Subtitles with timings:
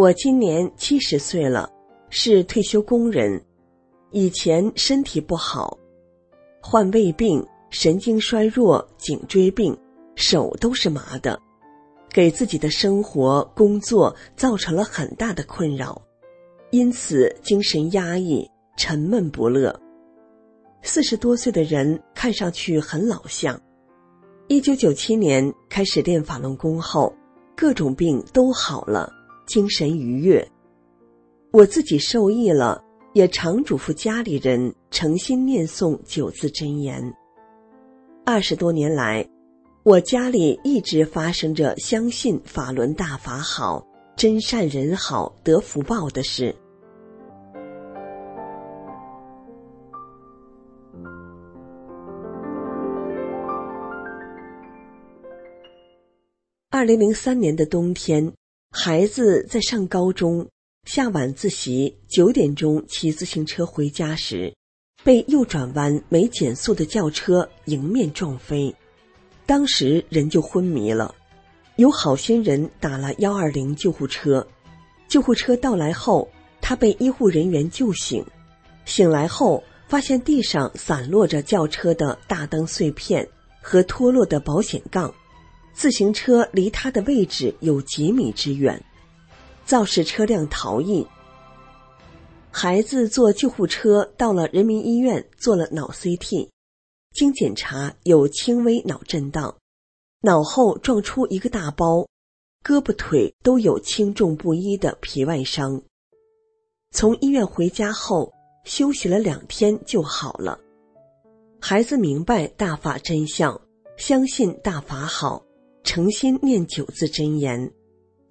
[0.00, 1.70] 我今年七十岁了，
[2.08, 3.44] 是退休工人。
[4.12, 5.76] 以前身体不好，
[6.62, 9.76] 患胃病、神经衰弱、颈椎病，
[10.14, 11.38] 手都是麻的，
[12.08, 16.00] 给自己的生活工作造成了很大的困扰，
[16.70, 19.78] 因此精神压抑、沉闷不乐。
[20.80, 23.60] 四十多岁的人看上去很老相。
[24.48, 27.14] 一九九七年开始练法轮功后，
[27.54, 29.12] 各种病都好了。
[29.50, 30.48] 精神愉悦，
[31.50, 32.80] 我自己受益了，
[33.14, 37.12] 也常嘱咐家里人诚心念诵九字真言。
[38.24, 39.28] 二十多年来，
[39.82, 43.84] 我家里一直发生着相信法轮大法好、
[44.16, 46.54] 真善人好、得福报的事。
[56.70, 58.32] 二零零三年的冬天。
[58.72, 60.48] 孩子在上高中，
[60.84, 64.54] 下晚自习九点钟骑自行车回家时，
[65.02, 68.72] 被右转弯没减速的轿车迎面撞飞，
[69.44, 71.12] 当时人就昏迷了。
[71.76, 74.46] 有好心人打了幺二零救护车，
[75.08, 76.28] 救护车到来后，
[76.60, 78.24] 他被医护人员救醒。
[78.84, 83.28] 醒来后，发现地上散落着轿车的大灯碎片
[83.60, 85.12] 和脱落的保险杠。
[85.72, 88.82] 自行车离他的位置有几米之远，
[89.64, 91.06] 肇事车辆逃逸。
[92.50, 96.48] 孩子坐救护车到了人民医院做了脑 CT，
[97.12, 99.56] 经检查有轻微脑震荡，
[100.22, 102.06] 脑后撞出一个大包，
[102.64, 105.80] 胳膊腿都有轻重不一的皮外伤。
[106.90, 108.32] 从医院回家后
[108.64, 110.58] 休息了两天就好了。
[111.60, 113.60] 孩子明白大法真相，
[113.96, 115.44] 相信大法好。
[115.82, 117.72] 诚心念九字真言，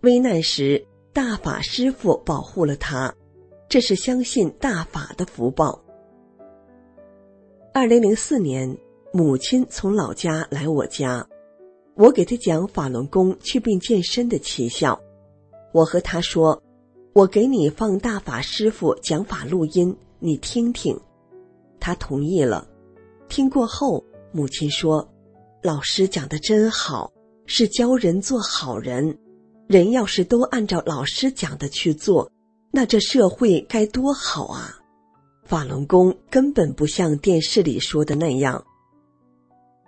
[0.01, 3.13] 危难时大法师父保护了他，
[3.67, 5.83] 这是相信大法的福报。
[7.73, 8.77] 二零零四年，
[9.11, 11.27] 母亲从老家来我家，
[11.95, 14.99] 我给他讲法轮功祛病健身的奇效。
[15.73, 16.61] 我和他说
[17.13, 20.97] ：“我给你放大法师父讲法录音，你听听。”
[21.79, 22.67] 他同意了。
[23.27, 25.07] 听过后，母亲说
[25.61, 27.11] ：“老师讲的真好。”
[27.51, 29.17] 是教人做好人，
[29.65, 32.31] 人要是都按照老师讲的去做，
[32.69, 34.77] 那这社会该多好啊！
[35.45, 38.63] 法轮功根本不像电视里说的那样。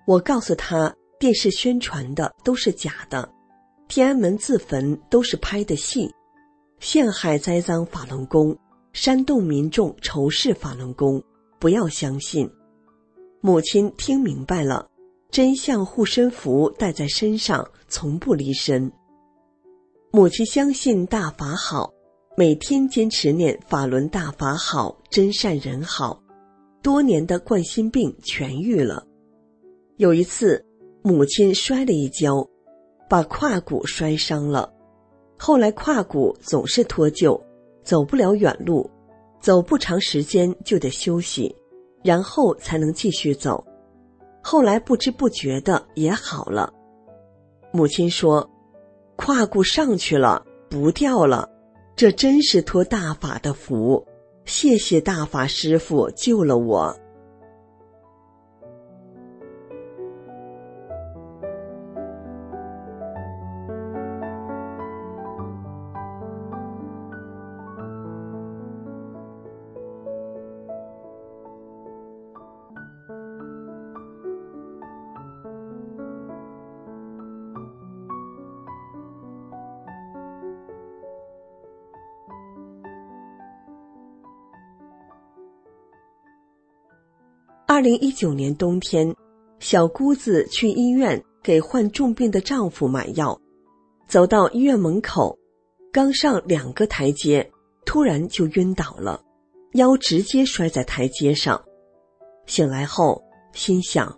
[0.07, 3.31] 我告诉他，电视宣传的都是假的，
[3.87, 6.11] 天安门自焚都是拍的戏，
[6.79, 8.57] 陷害栽赃法轮功，
[8.91, 11.23] 煽动民众仇视法轮功，
[11.59, 12.49] 不要相信。
[13.39, 14.87] 母亲听明白了。
[15.31, 18.91] 真相护身符带在身上，从不离身。
[20.11, 21.89] 母亲相信大法好，
[22.35, 26.21] 每天坚持念法轮大法好，真善人好，
[26.83, 29.07] 多年的冠心病痊愈了。
[29.95, 30.65] 有一次，
[31.01, 32.45] 母亲摔了一跤，
[33.07, 34.69] 把胯骨摔伤了。
[35.37, 37.41] 后来胯骨总是脱臼，
[37.85, 38.89] 走不了远路，
[39.39, 41.55] 走不长时间就得休息，
[42.03, 43.65] 然后才能继续走。
[44.41, 46.73] 后来不知不觉的也好了。
[47.71, 48.49] 母亲说
[49.15, 51.49] ：“胯骨上去了，不掉了，
[51.95, 54.05] 这真是托大法的福，
[54.45, 56.95] 谢谢大法师傅救了我。”
[87.81, 89.11] 二零一九年冬天，
[89.57, 93.35] 小姑子去医院给患重病的丈夫买药，
[94.07, 95.35] 走到医院门口，
[95.91, 97.51] 刚上两个台阶，
[97.83, 99.19] 突然就晕倒了，
[99.73, 101.59] 腰直接摔在台阶上。
[102.45, 103.19] 醒来后，
[103.51, 104.15] 心想：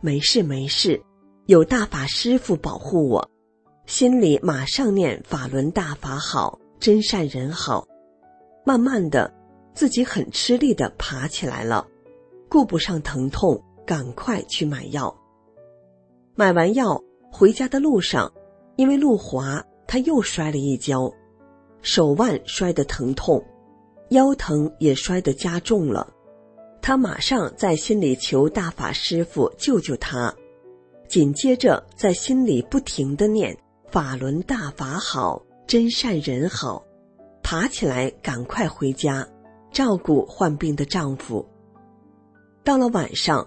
[0.00, 1.00] 没事没事，
[1.46, 3.30] 有大法师傅保护我，
[3.86, 7.86] 心里马上念法轮大法好，真善人好。
[8.64, 9.32] 慢慢的，
[9.72, 11.86] 自己很吃力的爬起来了。
[12.54, 15.12] 顾不上疼痛，赶快去买药。
[16.36, 18.32] 买完药回家的路上，
[18.76, 21.12] 因为路滑，他又摔了一跤，
[21.82, 23.44] 手腕摔得疼痛，
[24.10, 26.08] 腰疼也摔得加重了。
[26.80, 30.32] 他马上在心里求大法师傅救救他，
[31.08, 33.58] 紧接着在心里不停的念
[33.90, 36.84] 法轮大法好，真善人好，
[37.42, 39.26] 爬起来赶快回家，
[39.72, 41.44] 照顾患病的丈夫。
[42.64, 43.46] 到了晚上，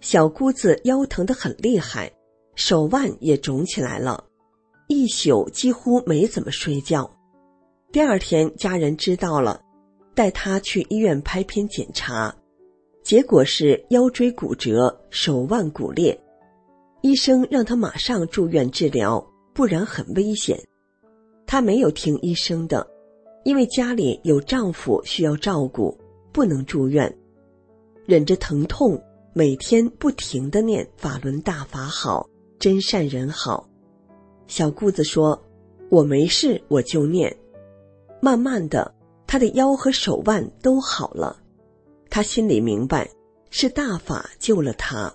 [0.00, 2.10] 小姑子腰疼得很厉害，
[2.56, 4.24] 手腕也肿起来了，
[4.88, 7.08] 一宿几乎没怎么睡觉。
[7.92, 9.62] 第二天，家人知道了，
[10.16, 12.34] 带她去医院拍片检查，
[13.04, 16.20] 结果是腰椎骨折、手腕骨裂。
[17.02, 19.24] 医生让她马上住院治疗，
[19.54, 20.60] 不然很危险。
[21.46, 22.84] 她没有听医生的，
[23.44, 25.96] 因为家里有丈夫需要照顾，
[26.32, 27.16] 不能住院。
[28.10, 29.00] 忍着疼痛，
[29.32, 32.28] 每天不停的念法轮大法好，
[32.58, 33.68] 真善人好。
[34.48, 35.40] 小姑子说
[35.88, 37.32] ：“我没事，我就念。”
[38.20, 38.92] 慢慢的，
[39.28, 41.36] 他的腰和手腕都好了。
[42.10, 43.08] 他心里明白，
[43.50, 45.14] 是大法救了他。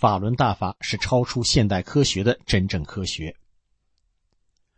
[0.00, 3.36] 法轮大法是超出现代科学的真正科学。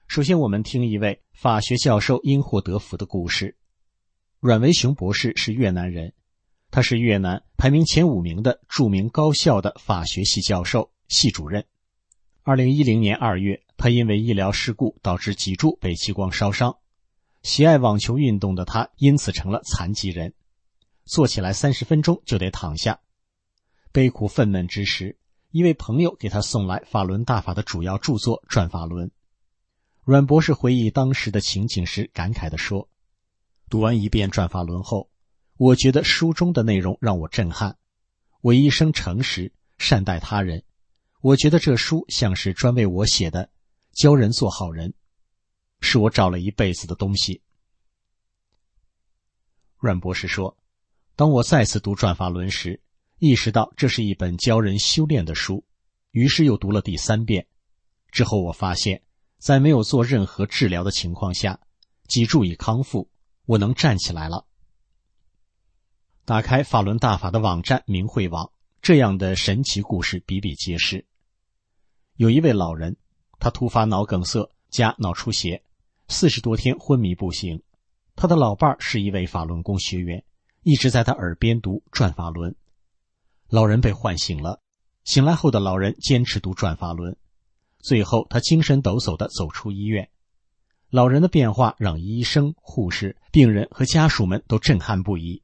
[0.08, 3.56] 首先，我们听一位法学教授因祸得福的故事。
[4.40, 6.12] 阮维雄博士是越南人，
[6.72, 11.64] 他是越南排名前五名的著名高校的法学系教授、系主任。
[12.42, 16.78] 二零一零年二月，他因为医疗事故导致脊柱被激光烧伤，
[17.44, 20.34] 喜爱网球运动的他因此成了残疾人，
[21.04, 22.98] 坐起来三十分钟就得躺下。
[23.92, 25.18] 悲苦愤懑之时，
[25.50, 29.06] 一位朋友给他送来法轮大法的主要著作《转法轮》。
[30.02, 32.88] 阮博士回忆当时的情景时，感慨地说
[33.68, 35.10] ：“读完一遍《转法轮》后，
[35.58, 37.76] 我觉得书中的内容让我震撼。
[38.40, 40.64] 我一生诚实善待他人，
[41.20, 43.50] 我觉得这书像是专为我写的，
[43.92, 44.94] 教人做好人，
[45.80, 47.42] 是我找了一辈子的东西。”
[49.78, 50.56] 阮博士说
[51.14, 52.80] ：“当我再次读《转法轮》时，”
[53.22, 55.64] 意识到这是一本教人修炼的书，
[56.10, 57.46] 于是又读了第三遍。
[58.10, 59.00] 之后我发现，
[59.38, 61.60] 在没有做任何治疗的情况下，
[62.08, 63.08] 脊柱已康复，
[63.46, 64.44] 我能站起来了。
[66.24, 68.50] 打开法轮大法的网站明慧网，
[68.80, 71.06] 这样的神奇故事比比皆是。
[72.16, 72.96] 有一位老人，
[73.38, 75.62] 他突发脑梗塞加脑出血，
[76.08, 77.62] 四十多天昏迷不醒。
[78.16, 80.24] 他的老伴是一位法轮功学员，
[80.64, 82.50] 一直在他耳边读《转法轮》。
[83.52, 84.62] 老人被唤醒了，
[85.04, 87.14] 醒来后的老人坚持读转法轮，
[87.80, 90.08] 最后他精神抖擞的走出医院。
[90.88, 95.42] 老人的变化让医生、护士、病人和家属们都震撼不已。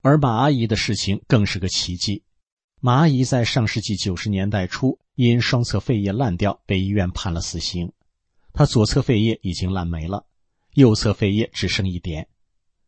[0.00, 2.24] 而马阿姨的事情更是个奇迹。
[2.80, 7.92] 马阿姨在上世纪九十年代初因双侧肺叶烂掉被医院判了死刑，
[8.54, 10.24] 她左侧肺叶已经烂没了，
[10.72, 12.28] 右侧肺叶只剩一点。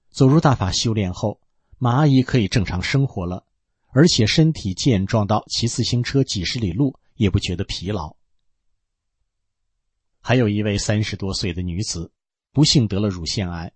[0.09, 1.42] 走入大法修炼后，
[1.83, 3.45] 马阿姨可以正常生活了，
[3.89, 8.15] 而且身体健壮到骑自行车几十里路也不觉得疲劳。
[10.21, 12.13] 还有一位三十多岁的女子，
[12.53, 13.73] 不幸得了乳腺癌，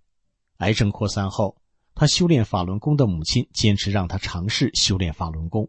[0.58, 1.60] 癌症扩散后，
[1.96, 5.68] 她修炼法轮功的母亲坚持让她尝试修炼法轮功。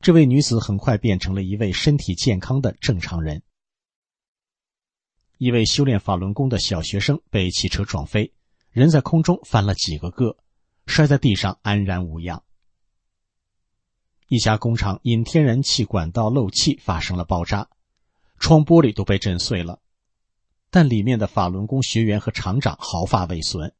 [0.00, 3.42] 这位女子很快变成了一位身体健康的正常人。
[5.38, 8.32] 一位修炼法轮功的小学生被汽车撞飞，
[8.70, 10.36] 人在空中翻了几个个，
[10.88, 12.42] 摔在地上安然无恙。
[14.26, 17.68] 一家工厂因天然气管道漏气发生了爆炸，
[18.38, 19.80] 窗玻璃都被震碎了。
[20.70, 23.72] 但里面的法轮功学员和厂长毫发未损。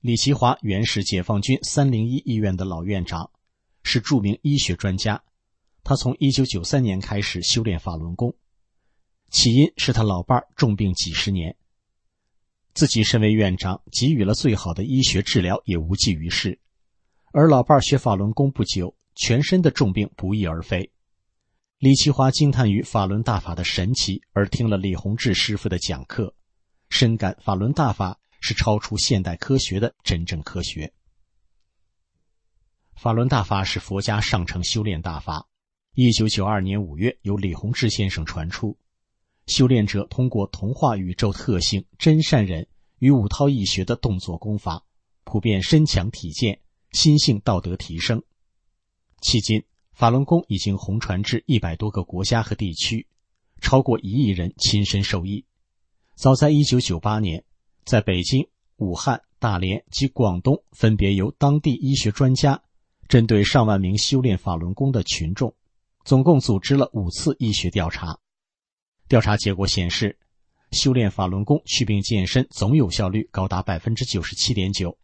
[0.00, 3.30] 李奇华原是解放军三零一医院的老院长，
[3.82, 5.22] 是著名医学专家。
[5.84, 8.34] 他从一九九三年开始修炼法轮功，
[9.30, 11.56] 起因是他老伴儿重病几十年，
[12.74, 16.58] 自己身为院长，给予了最好的医学治疗也无济于事。
[17.32, 20.90] 而老伴儿学法轮功不久，全身的重病不翼而飞。
[21.78, 26.34] 李奇华惊叹于法轮大法的神奇，而听了李洪志师傅的讲课，
[26.90, 30.92] 深感法轮大法是超出现代科学的真正科学。
[32.94, 35.48] 法轮大法是佛家上乘修炼大法。
[35.94, 38.76] 一九九二年五月，由李洪志先生传出，
[39.50, 42.68] 修炼者通过同化宇宙特性真善忍
[43.00, 44.84] 与五韬易学的动作功法，
[45.24, 46.60] 普遍身强体健，
[46.92, 48.22] 心性道德提升。
[49.20, 49.64] 迄今。
[49.92, 53.06] 法轮功已经红传至一百多个国家和地区，
[53.60, 55.44] 超过一亿人亲身受益。
[56.14, 57.44] 早在一九九八年，
[57.84, 62.62] 在北京、武汉、大连及广东，分别由当地医学专家
[63.08, 65.52] 针对上万名修炼法轮功的群众，
[66.04, 68.19] 总共组织了五次医学调查。
[69.10, 70.16] 调查结果显示，
[70.70, 74.96] 修炼法轮功祛病健身总有效率高达百分之九十七点九。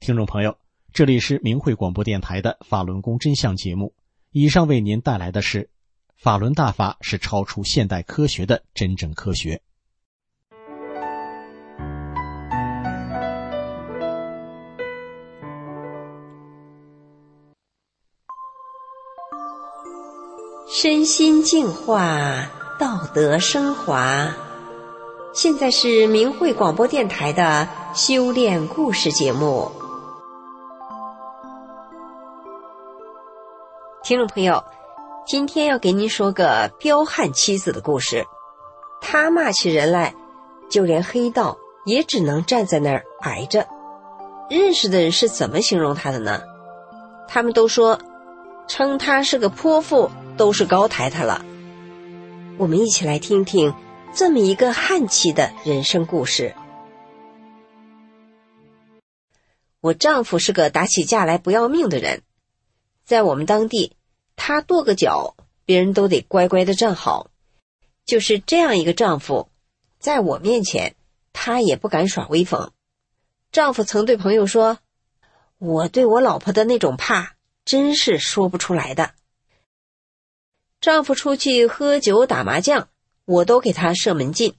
[0.00, 0.58] 听众朋友。
[0.92, 3.94] 这里是明慧广播电台的法轮功真相节目。
[4.32, 5.70] 以上为您带来的是：
[6.16, 9.62] 法轮大法是超出现代科学的真正科学。
[20.74, 22.46] 身心净化，
[22.78, 24.34] 道德升华。
[25.34, 29.70] 现在是明慧广播电台的修炼故事节目。
[34.02, 34.64] 听众朋友，
[35.26, 38.24] 今天要给您说个彪悍妻子的故事。
[39.02, 40.14] 他骂起人来，
[40.70, 43.66] 就连黑道也只能站在那儿挨着。
[44.48, 46.40] 认识的人是怎么形容他的呢？
[47.28, 47.98] 他们都说，
[48.66, 51.44] 称他是个泼妇，都是高抬他了。
[52.58, 53.74] 我们一起来听听
[54.14, 56.54] 这么一个悍气的人生故事。
[59.80, 62.22] 我丈夫是个打起架来不要命的人。
[63.04, 63.96] 在我们当地，
[64.36, 65.34] 他跺个脚，
[65.64, 67.28] 别人都得乖乖的站好。
[68.04, 69.48] 就是这样一个丈夫，
[69.98, 70.94] 在我面前，
[71.32, 72.70] 他也不敢耍威风。
[73.50, 74.78] 丈夫曾对朋友说
[75.58, 77.34] ：“我对我老婆的那种怕，
[77.64, 79.14] 真是说不出来的。”
[80.82, 82.88] 丈夫出去喝酒打麻将，
[83.24, 84.56] 我都给他设门禁。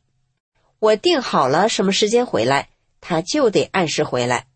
[0.79, 2.69] 我定好了什么时间回来，
[3.01, 4.47] 他就得按时回来。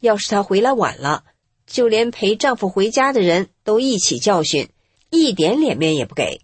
[0.00, 1.22] 要是他回来晚了，
[1.64, 4.68] 就连陪丈夫回家的人都一起教训，
[5.08, 6.40] 一点脸面也不给。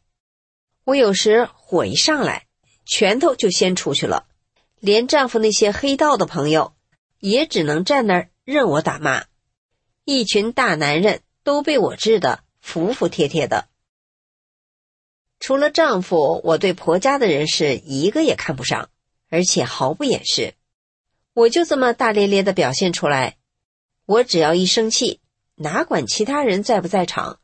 [0.85, 2.47] 我有时火一上来，
[2.87, 4.27] 拳头就先出去了，
[4.79, 6.75] 连丈夫那些黑道的朋友
[7.19, 9.25] 也只能站那儿任我打骂。
[10.05, 13.72] 一群大男人都被我治得服服帖帖的。
[15.43, 18.91] 除了丈夫，我对婆家的人是一个也看不上，
[19.29, 20.55] 而且毫不掩饰。
[21.35, 23.39] 我就这么大咧咧的表现出来。
[24.07, 25.21] 我只要一生气，
[25.57, 27.41] 哪管其他人在不在场，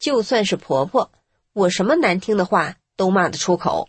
[0.00, 1.12] 就算是婆婆，
[1.52, 3.88] 我什么难听的话都骂得出口。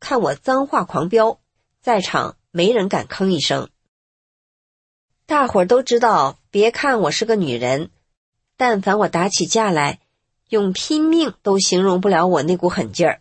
[0.00, 1.38] 看我脏话狂飙，
[1.80, 3.70] 在场没人敢吭一声。
[5.24, 7.92] 大伙儿都知道，别看我是个女人，
[8.56, 10.00] 但凡我打起架来，
[10.48, 13.20] 用拼命都形容不了我那股狠劲儿。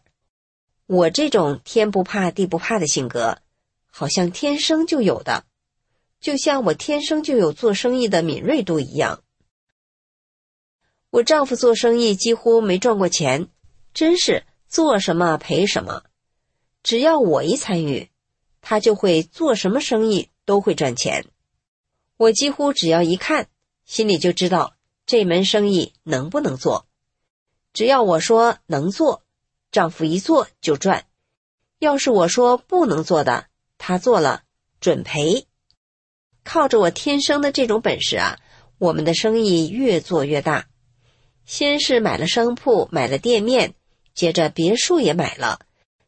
[0.86, 3.40] 我这种天不怕地不怕的性格，
[3.88, 5.46] 好像天生就有的。
[6.20, 9.22] 就像我天生就有做生意的敏锐度一样。
[11.10, 13.48] 我丈夫做生意几乎没赚过钱，
[13.94, 16.04] 真是做什么赔什么，
[16.84, 18.10] 只要我一参与，
[18.62, 21.26] 他就会做什么生意都会赚钱。
[22.18, 23.48] 我几乎只要一看，
[23.86, 26.85] 心里就知道这门生意能不能做。
[27.76, 29.24] 只要我说能做，
[29.70, 31.02] 丈夫一做就赚；
[31.80, 34.44] 要是我说不能做的，他做了
[34.80, 35.46] 准赔。
[36.46, 38.40] 靠着我天生的这种本事啊，
[38.78, 40.68] 我们的生意越做越大。
[41.44, 43.76] 先是买了商铺，买了店面，
[44.14, 45.60] 接着别墅也买了，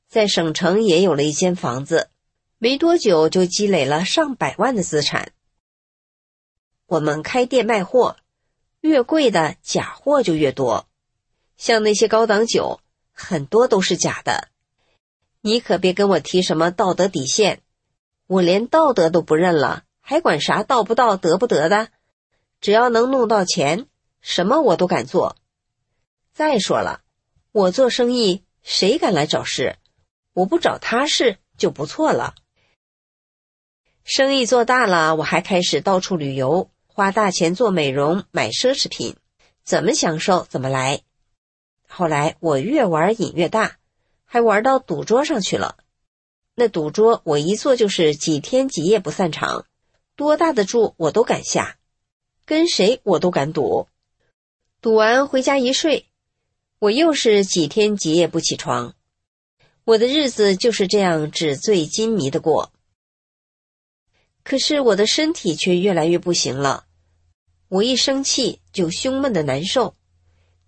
[0.07, 2.09] 在省城也有了一间房子。
[2.59, 5.33] 没多久就积累了上百万的资产。
[6.85, 8.15] 我们开店卖货，
[8.79, 10.87] 越贵的假货就越多。
[11.57, 12.79] 像那些高档酒，
[13.11, 14.47] 很多都是假的。
[15.41, 17.61] 你可别跟我提什么道德底线，
[18.27, 21.89] 我连道德都不认了，还管啥道不道德不得的？
[22.61, 23.87] 只要能弄到钱，
[24.21, 25.35] 什么我都敢做。
[26.33, 27.01] 再说了，
[27.51, 29.77] 我做生意，谁敢来找事？
[30.33, 32.35] 我不找他事就不错了。
[34.03, 39.15] 生意做大了，我还开始到处旅游，花大钱做美容，买奢侈品，
[39.63, 41.01] 怎么享受怎么来。
[41.87, 43.77] 后来我越玩瘾越大，
[44.25, 45.77] 还玩到赌桌上去了。
[46.53, 49.65] 那赌桌我一坐就是几天几夜不散场，
[50.15, 51.77] 多大的注我都敢下，
[52.45, 53.87] 跟谁我都敢赌。
[54.81, 56.07] 赌完回家一睡，
[56.79, 58.93] 我又是几天几夜不起床。
[59.83, 62.71] 我的日子就是这样纸醉金迷的过。
[64.43, 66.85] 可是我的身体却越来越不行了，
[67.67, 69.96] 我一生气就胸闷的难受。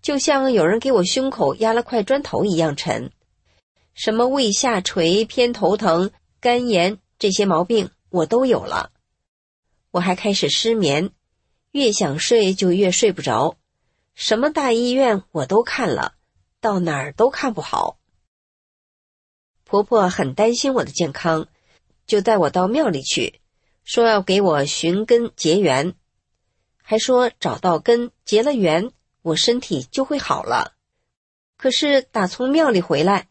[0.02, 3.10] 就像有人给我胸口压了块砖头一样沉，
[3.94, 8.92] 什么胃下垂、偏头疼、肝炎这些毛病我都有了，
[9.90, 11.10] 我还开始失眠，
[11.72, 13.56] 越想睡就越睡不着，
[14.14, 16.14] 什么大医院我都看了，
[16.60, 17.98] 到哪儿都看不好。
[19.64, 21.46] 婆婆很担心我的健康，
[22.06, 23.40] 就带我到庙里去，
[23.84, 25.94] 说要给我寻根结缘，
[26.82, 28.90] 还说找到根结了缘。
[29.22, 30.74] 我身体就会好了，
[31.56, 33.28] 可是打从庙里回来，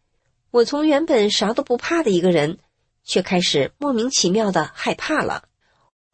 [0.52, 2.60] 我从原本啥都不怕的一个人，
[3.04, 5.48] 却开始莫名其妙的害怕了。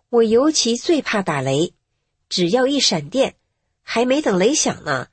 [0.10, 1.74] 我尤其最怕打雷，
[2.30, 3.36] 只要一闪电，
[3.82, 5.10] 还没等雷响呢，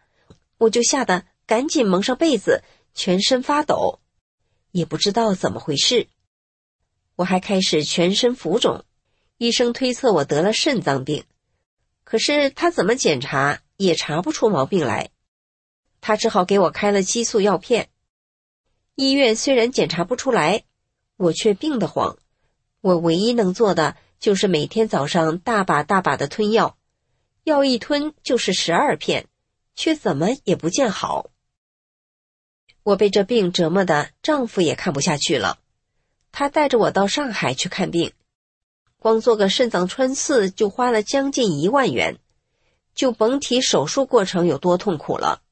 [0.58, 2.62] 我就吓得赶紧蒙上被子，
[2.94, 3.98] 全身发抖，
[4.70, 6.06] 也不知道怎么回事。
[7.16, 8.84] 我还开始全身浮肿，
[9.38, 11.24] 医生推测我得了肾脏病，
[12.04, 13.61] 可是他怎么检查？
[13.76, 15.10] 也查不出毛病来，
[16.00, 17.88] 他只好给我开了激素药片。
[18.94, 20.64] 医院虽然检查不出来，
[21.16, 22.18] 我却病得慌。
[22.80, 26.76] 我唯一能做的就是每天早上大把大把的吞药，
[27.44, 29.26] 药一吞就是十二片，
[29.74, 31.30] 却怎么也不见好。
[32.82, 35.60] 我被这病折磨的，丈夫也看不下去了，
[36.32, 38.12] 他带着我到上海去看病，
[38.98, 42.18] 光做个肾脏穿刺就花了将近一万元。
[42.94, 45.42] 就甭提手术过程有多痛苦了。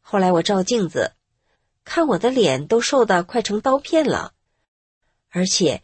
[0.00, 1.12] 后来我照镜子，
[1.84, 4.32] 看我的脸都瘦的快成刀片了，
[5.30, 5.82] 而且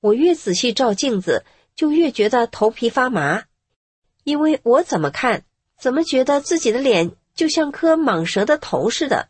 [0.00, 1.44] 我越仔细照镜子，
[1.74, 3.44] 就越觉得头皮发麻，
[4.24, 5.44] 因为我怎么看，
[5.78, 9.28] 怎么觉得自己的脸就像颗蟒蛇的头似的。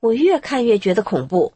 [0.00, 1.54] 我越看越觉得恐怖。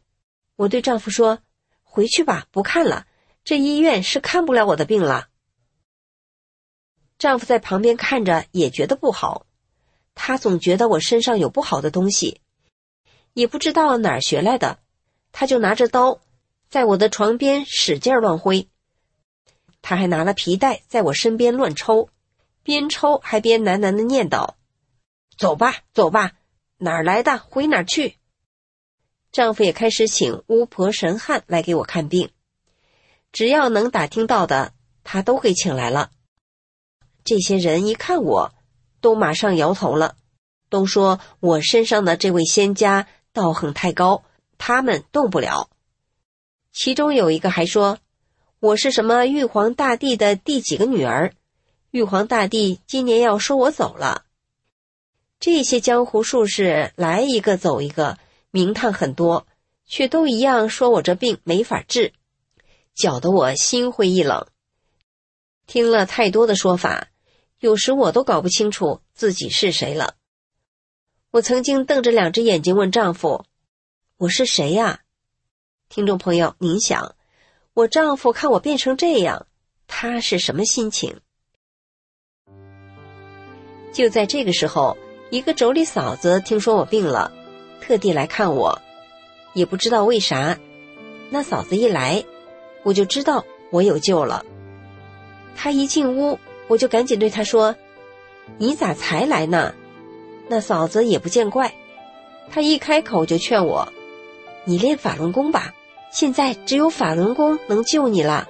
[0.55, 1.39] 我对丈夫说
[1.83, 3.05] ：“回去吧，不看了，
[3.43, 5.28] 这医院是看不了我的病了。”
[7.19, 9.45] 丈夫在旁边看着也觉得不好，
[10.15, 12.39] 他总觉得我身上有不好的东西，
[13.33, 14.79] 也不知道哪儿学来的，
[15.33, 16.21] 他就拿着刀
[16.69, 18.69] 在我的床边使劲乱挥，
[19.81, 22.09] 他还拿了皮带在我身边乱抽，
[22.63, 24.53] 边抽还边喃喃的念叨
[25.37, 26.31] ：“走吧，走吧，
[26.77, 28.15] 哪儿来的回哪儿去。”
[29.33, 32.31] 丈夫也开始请巫婆神汉来给我看病，
[33.33, 36.11] 只要能打听到的，他都会请来了。
[37.23, 38.51] 这些人一看我，
[39.01, 40.15] 都马上摇头了，
[40.69, 44.23] 都说我身上的这位仙家道行太高，
[44.57, 45.69] 他们动不了。
[46.71, 47.99] 其中有一个还说，
[48.59, 51.33] 我是什么玉皇大帝的第几个女儿，
[51.91, 54.25] 玉皇大帝今年要收我走了。
[55.39, 58.17] 这些江湖术士来一个走一个，
[58.51, 59.47] 名堂很多，
[59.85, 62.13] 却都一样说我这病没法治，
[62.93, 64.47] 搅得我心灰意冷。
[65.69, 67.09] 听了太多的说法，
[67.59, 70.15] 有时我都搞不清楚自己是谁了。
[71.29, 73.45] 我曾经瞪着两只眼睛问丈夫
[74.17, 75.01] ：“我是谁呀？”
[75.87, 77.15] 听众朋友，您想，
[77.75, 79.45] 我丈夫看我变成这样，
[79.85, 81.19] 他是什么心情？
[83.93, 84.97] 就在这个时候，
[85.29, 87.31] 一个妯娌嫂子听说我病了，
[87.79, 88.81] 特地来看我，
[89.53, 90.57] 也不知道为啥。
[91.29, 92.25] 那嫂子一来，
[92.81, 94.43] 我就知道我有救了。
[95.61, 97.75] 他一进屋，我就赶紧对他说
[98.57, 99.73] ：“你咋才来呢？”
[100.47, 101.73] 那嫂子也不见怪，
[102.49, 103.91] 她一开口就劝我
[104.63, 105.73] ：“你练法轮功吧，
[106.13, 108.47] 现在只有法轮功能救你了。”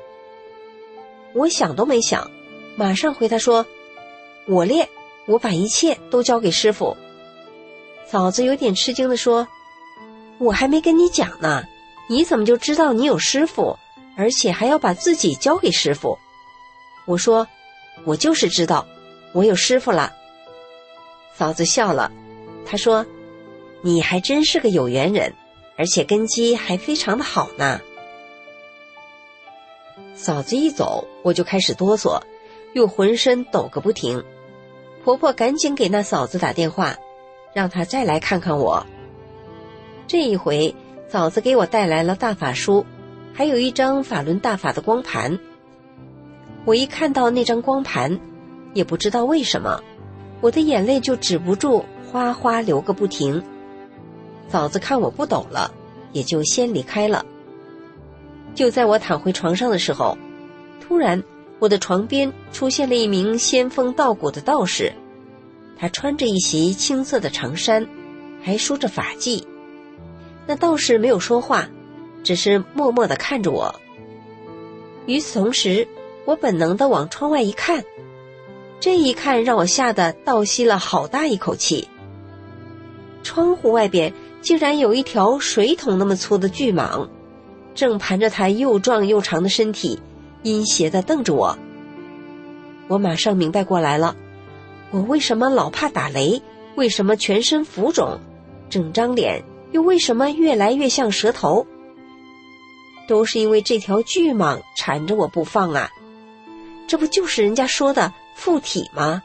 [1.34, 2.30] 我想都没想，
[2.76, 3.66] 马上回她说
[4.46, 4.88] ：“我练，
[5.26, 6.96] 我把一切都交给师傅。”
[8.06, 9.48] 嫂子有点吃惊的说
[10.38, 11.64] ：“我还没跟你讲呢，
[12.08, 13.80] 你怎么就知道你有师傅，
[14.16, 16.16] 而且还要把自己交给师傅？”
[17.10, 17.48] 我说
[18.06, 18.86] ：“我就是知道，
[19.32, 20.14] 我有师傅了。”
[21.34, 22.12] 嫂子笑了，
[22.68, 23.04] 她说
[23.82, 25.34] ：“你还真是个有缘人，
[25.76, 27.82] 而且根基还非常的好呢。”
[30.14, 32.22] 嫂子一走，我就开始哆嗦，
[32.74, 34.24] 又浑身抖个不停。
[35.04, 36.96] 婆婆赶紧给那嫂子打电话。
[37.52, 38.86] 让她再来看看我。
[40.06, 40.76] 这一回，
[41.08, 42.86] 嫂子给我带来了大法书，
[43.34, 45.40] 还有一张法轮大法的光盘。
[46.66, 48.20] 我一看到那张光盘，
[48.74, 49.82] 也不知道为什么，
[50.42, 53.42] 我的眼泪就止不住哗哗流个不停。
[54.48, 55.72] 嫂子看我不抖了，
[56.12, 57.26] 也就先离开了。
[58.56, 60.18] 就在我躺回床上的时候，
[60.82, 61.22] 突然
[61.60, 64.92] 我的床边出现了一名仙风道骨的道士。
[65.78, 67.88] 他穿着一袭青色的长衫，
[68.44, 69.42] 还梳着发髻。
[70.46, 71.70] 那道士没有说话，
[72.24, 73.74] 只是默默的看着我。
[75.06, 75.88] 与此同时，
[76.30, 77.84] 我本能的往窗外一看，
[78.80, 81.88] 这一看让我吓得倒吸了好大一口气。
[83.24, 87.08] 窗户外边竟然有一条水桶那么粗的巨蟒，
[87.74, 90.00] 正盘着它又壮又长的身体，
[90.44, 91.58] 阴邪的瞪着我。
[92.88, 94.16] 我马上明白过来了。
[94.92, 96.44] 我为什么老怕打雷？
[96.76, 98.20] 为什么全身浮肿？
[98.70, 101.66] 整张脸又为什么越来越像蛇头？
[103.08, 105.90] 都是因为这条巨蟒缠着我不放啊！
[106.90, 109.22] 这不就是人家说的附体吗？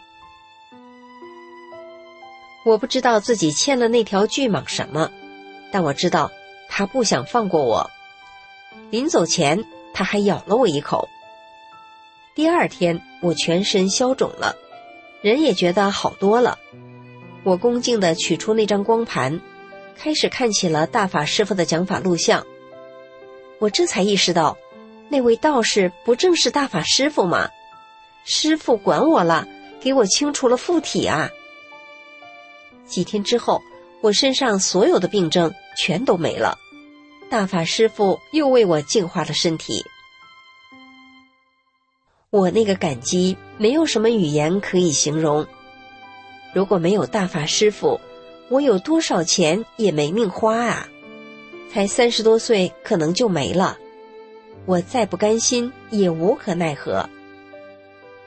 [2.66, 5.10] 我不知道自己欠了那条巨蟒什么，
[5.72, 6.30] 但我知道
[6.68, 7.90] 他不想放过我。
[8.90, 11.08] 临走前，他还咬了我一口。
[12.34, 14.54] 第二天，我全身消肿了。
[15.22, 16.58] 人也觉得好多了，
[17.44, 19.40] 我恭敬地取出那张光盘，
[19.96, 22.44] 开始看起了大法师傅的讲法录像。
[23.58, 24.54] 我这才意识到，
[25.08, 27.48] 那位道士不正是大法师傅吗？
[28.24, 29.46] 师傅管我了，
[29.80, 31.30] 给我清除了附体啊！
[32.86, 33.60] 几天之后，
[34.00, 36.58] 我身上所有的病症全都没了，
[37.30, 39.84] 大法师傅又为我净化了身体。
[42.30, 45.46] 我那个感激没有什么语言可以形容。
[46.54, 48.00] 如果没有大法师傅，
[48.48, 50.88] 我有多少钱也没命花啊！
[51.70, 53.76] 才三十多岁，可能就没了。
[54.64, 57.08] 我再不甘心，也无可奈何。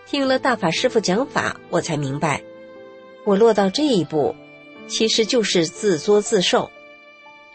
[0.10, 2.42] 听了大法师傅讲法，我才明白，
[3.26, 4.36] 我落到这一步，
[4.88, 6.72] 其实就是自作自受，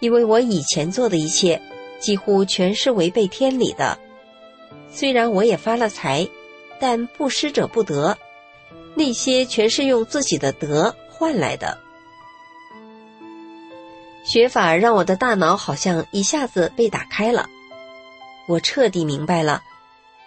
[0.00, 1.60] 因为我以前做的一切，
[1.98, 3.98] 几乎全是违背天理的。
[4.90, 6.28] 虽然我也发了财。
[6.80, 8.18] 但不施者不得，
[8.96, 11.78] 那些全是用自己的德换来的。
[14.24, 17.48] 学法让我的大脑好像一下子被打开了，
[18.48, 19.62] 我彻底明白了，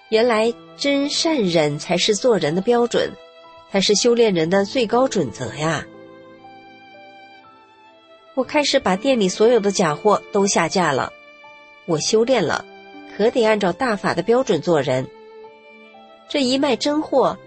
[0.07, 3.11] 原来真善忍才是做人的标准，
[3.71, 5.85] 才是修炼人的最高准则呀！
[8.33, 11.11] 我开始把店里所有的假货都下架了，
[11.85, 12.65] 我修炼了，
[13.15, 15.07] 可得按照大法的标准做人。
[16.27, 17.37] 这一卖真货，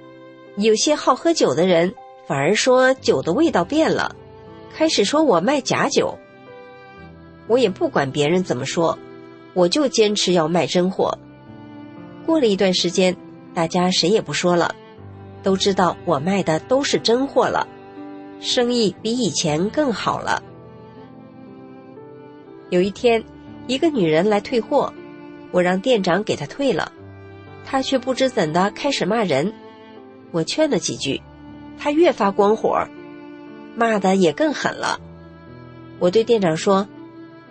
[0.56, 1.94] 有些好喝酒的人
[2.26, 4.16] 反而说酒的味道变了，
[4.74, 6.18] 开始说我卖假酒。
[7.46, 8.98] 我也不管别人怎么说，
[9.52, 11.18] 我就坚持要卖真货。
[12.28, 13.16] 过了一段时间，
[13.54, 14.74] 大家谁也不说了，
[15.42, 17.66] 都知道我卖的都是真货了，
[18.38, 20.42] 生意比以前更好了。
[22.68, 23.24] 有一天，
[23.66, 24.92] 一个女人来退货，
[25.52, 26.92] 我让店长给她退了。
[27.64, 29.50] 她却不知怎的开始骂人，
[30.30, 31.22] 我劝了几句，
[31.78, 32.86] 她越发光火，
[33.74, 35.00] 骂的也更狠了。
[35.98, 36.86] 我对店长说：“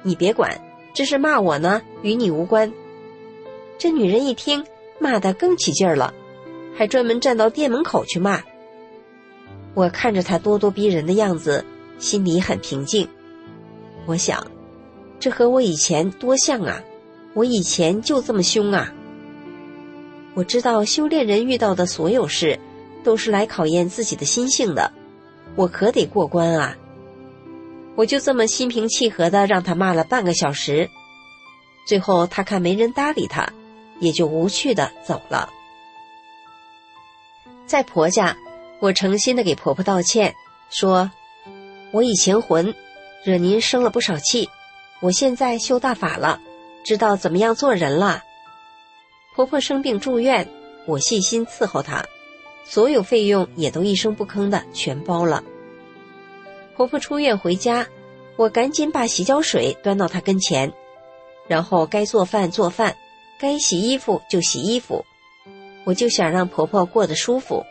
[0.03, 0.61] 你别管，
[0.93, 2.71] 这是骂我呢，与你无关。”
[3.77, 4.65] 这女人一听，
[4.99, 6.13] 骂的更起劲儿了，
[6.75, 8.41] 还专门站到店门口去骂。
[9.73, 11.63] 我看着她咄咄逼人的样子，
[11.99, 13.07] 心里很平静。
[14.05, 14.45] 我想，
[15.19, 16.81] 这和我以前多像啊！
[17.33, 18.91] 我以前就这么凶啊！
[20.33, 22.59] 我知道修炼人遇到的所有事，
[23.03, 24.91] 都是来考验自己的心性的，
[25.55, 26.75] 我可得过关啊！
[27.95, 30.89] 我就这么心平气和的让他骂了半个小时，
[31.87, 33.47] 最后他看没人搭理他，
[33.99, 35.49] 也就无趣的走了。
[37.65, 38.37] 在婆家，
[38.79, 40.33] 我诚心的给婆婆道歉，
[40.69, 41.11] 说
[41.91, 42.73] ：“我以前混，
[43.25, 44.49] 惹您生了不少气，
[45.01, 46.39] 我现在修大法了，
[46.85, 48.23] 知道怎么样做人了。”
[49.35, 50.47] 婆婆生病住院，
[50.85, 52.05] 我细心伺候她，
[52.63, 55.43] 所有费用也都一声不吭的全包了。
[56.75, 57.85] 婆婆出院回家，
[58.35, 60.71] 我赶紧把洗脚水端到她跟前，
[61.47, 62.95] 然后该做饭做饭，
[63.39, 65.05] 该洗衣服就洗衣服。
[65.85, 67.65] 我就想让婆婆过得舒服。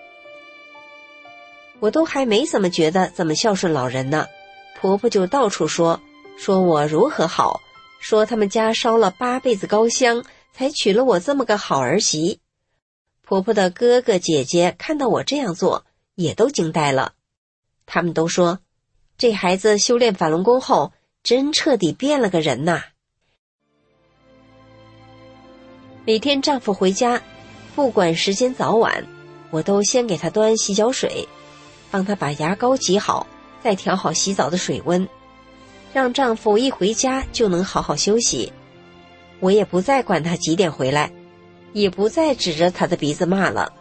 [1.80, 4.26] 我都还没怎么觉得怎么孝顺老人呢，
[4.80, 6.00] 婆婆就到处说
[6.38, 7.60] 说我如何好，
[8.00, 12.40] 说他们家烧了八辈子高香才娶了我这么个好儿媳。
[13.22, 17.12] 婆婆的哥哥姐姐看到我这样做，也都惊呆了，
[17.84, 18.60] 他们都说。
[19.18, 22.82] 这孩子修炼法轮功后，真彻底变了个人呐！
[26.06, 27.20] 每天丈夫回家，
[27.74, 29.04] 不管时间早晚，
[29.50, 31.28] 我都先给他端洗脚水，
[31.90, 33.26] 帮他把牙膏挤好，
[33.60, 35.08] 再调好洗澡的水温，
[35.92, 38.52] 让丈夫一回家就能好好休息。
[39.40, 41.10] 我也不再管他几点回来，
[41.72, 43.72] 也不再指着他的鼻子骂了。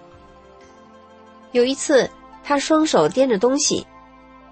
[1.51, 2.09] 有一次，
[2.43, 3.85] 他双手掂着东西。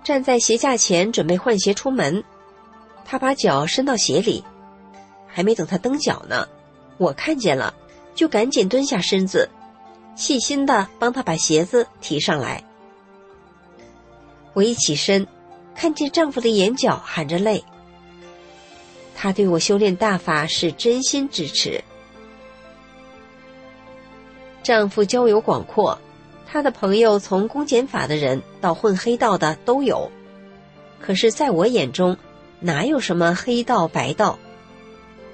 [0.04, 2.24] 站在鞋架前准备换鞋出门，
[3.04, 4.44] 他把脚伸到鞋里，
[5.26, 6.48] 还没等他蹬脚呢，
[7.04, 7.74] 我看见了，
[8.16, 9.50] 就赶紧蹲下身子，
[10.16, 12.64] 细心的帮他把鞋子提上来。
[14.54, 15.28] 我一起身，
[15.76, 17.62] 看见丈夫的眼角含着泪，
[19.16, 21.84] 他对我修炼大法是真心支持。
[24.64, 26.00] 丈夫交友广阔。
[26.46, 30.12] 他的朋友从公检法的人到混黑道的都有，
[31.02, 32.16] 可是，在我眼中，
[32.60, 34.38] 哪有什么黑道白道？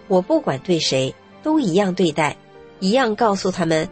[0.07, 2.35] 我不管对谁，都一样对待，
[2.79, 3.87] 一样告诉他们，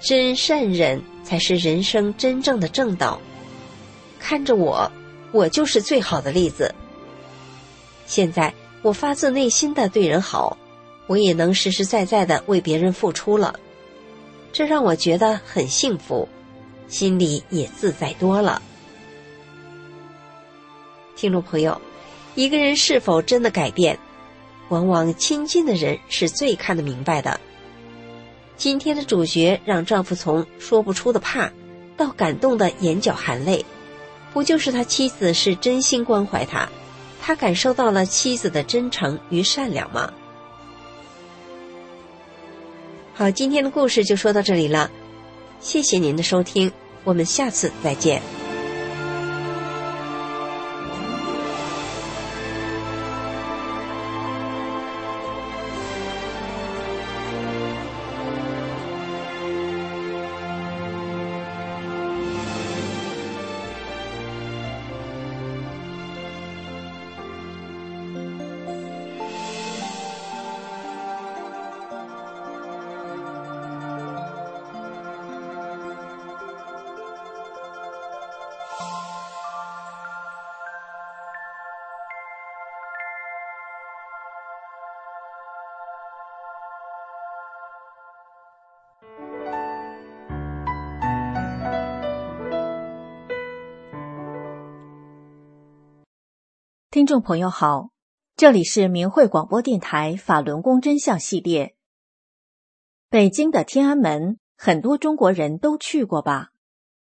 [0.00, 3.20] 真善忍才是人生真正的正道。
[4.18, 4.90] 看着我，
[5.32, 6.74] 我就是最好的例子。
[8.06, 10.56] 现在我发自内心的对人好，
[11.06, 13.58] 我也能实实在在的为别人付出了，
[14.52, 16.28] 这让我觉得很幸福。
[16.88, 18.60] 心里也自在多了。
[21.16, 21.80] 听众朋友，
[22.34, 23.98] 一个人是否真的改变，
[24.72, 27.38] 往往亲近的人是最看得明白的。
[28.56, 31.52] 今天的主角让丈夫从说不出的怕，
[31.94, 33.66] 到感动的眼角含泪，
[34.32, 36.66] 不就是他妻子是真心关怀他，
[37.20, 40.10] 他感受到了妻子的真诚与善良吗？
[43.12, 44.90] 好，今天的故事就说到这里了，
[45.60, 46.72] 谢谢您的收听。
[47.04, 48.41] 我们下次再见。
[97.02, 97.88] 听众朋友好，
[98.36, 101.74] 这里是明慧广播电台法轮功真相系列。
[103.10, 106.50] 北京的天安门，很多中国人都去过吧？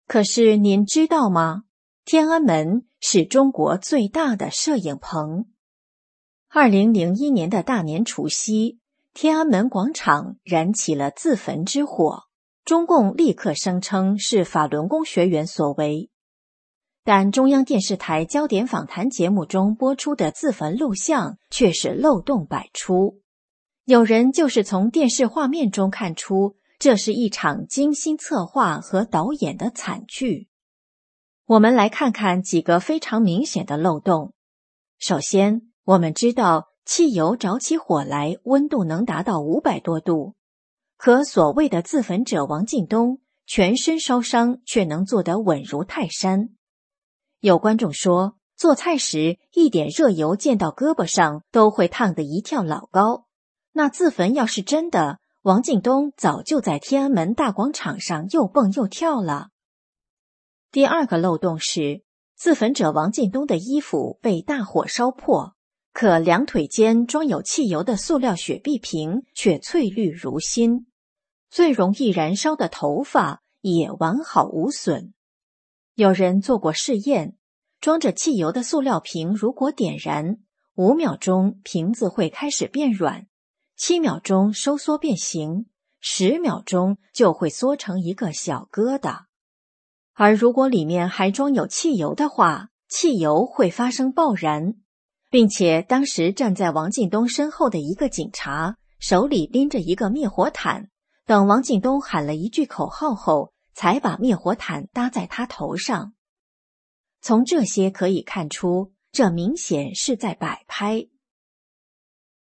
[0.07, 1.63] 可是您知道吗？
[2.05, 5.47] 天安门是中国最大的摄影棚。
[6.51, 8.81] 二零零一年的大年除夕，
[9.15, 12.25] 天安门广场燃起了自焚之火，
[12.63, 16.11] 中共立刻声称是法轮功学员所为。
[17.05, 23.21] 但中央电视台焦点访谈节目中播出的自焚录像却是漏洞百出，
[23.85, 30.49] 有人就是从电视画面中看出这是一场精心策划和导演的惨剧。
[31.47, 34.35] 我们来看看几个非常明显的漏洞。
[34.99, 40.35] 首先，我们知道汽油着起火来温度能达到五百多度，
[40.99, 46.51] 可所谓的自焚者王进东全身烧伤却能做得稳如泰山。
[47.41, 53.27] 有观众说，做菜时一点热油溅到胳膊上都会烫得一跳老高。
[53.73, 59.51] 那自焚要是真的，王进东早就在天安门大广场上又蹦又跳了。
[60.73, 62.03] 第二个漏洞是，
[62.35, 65.55] 自焚者王进东的衣服被大火烧破，
[65.93, 70.89] 可两腿间装有汽油的塑料雪碧瓶却翠绿如新。
[71.51, 75.15] 最容易燃烧的头发也完好无损。
[75.99, 77.37] 有人做过试验，
[77.81, 80.37] 装着汽油的塑料瓶如果点燃，
[80.77, 83.27] 五秒钟瓶子会开始变软，
[83.77, 85.67] 七秒钟收缩变形，
[85.99, 89.23] 十秒钟就会缩成一个小疙瘩。
[90.15, 94.75] 而如果里面还装有汽油的话，汽油会发生爆燃，
[95.31, 100.91] 并且当时站在王进东身后的一个警察手里拎着一个灭火毯。
[101.27, 106.13] 等王进东喊了一句口号后，才把灭火毯搭在他头上。
[107.21, 111.07] 从这些可以看出，这明显是在摆拍。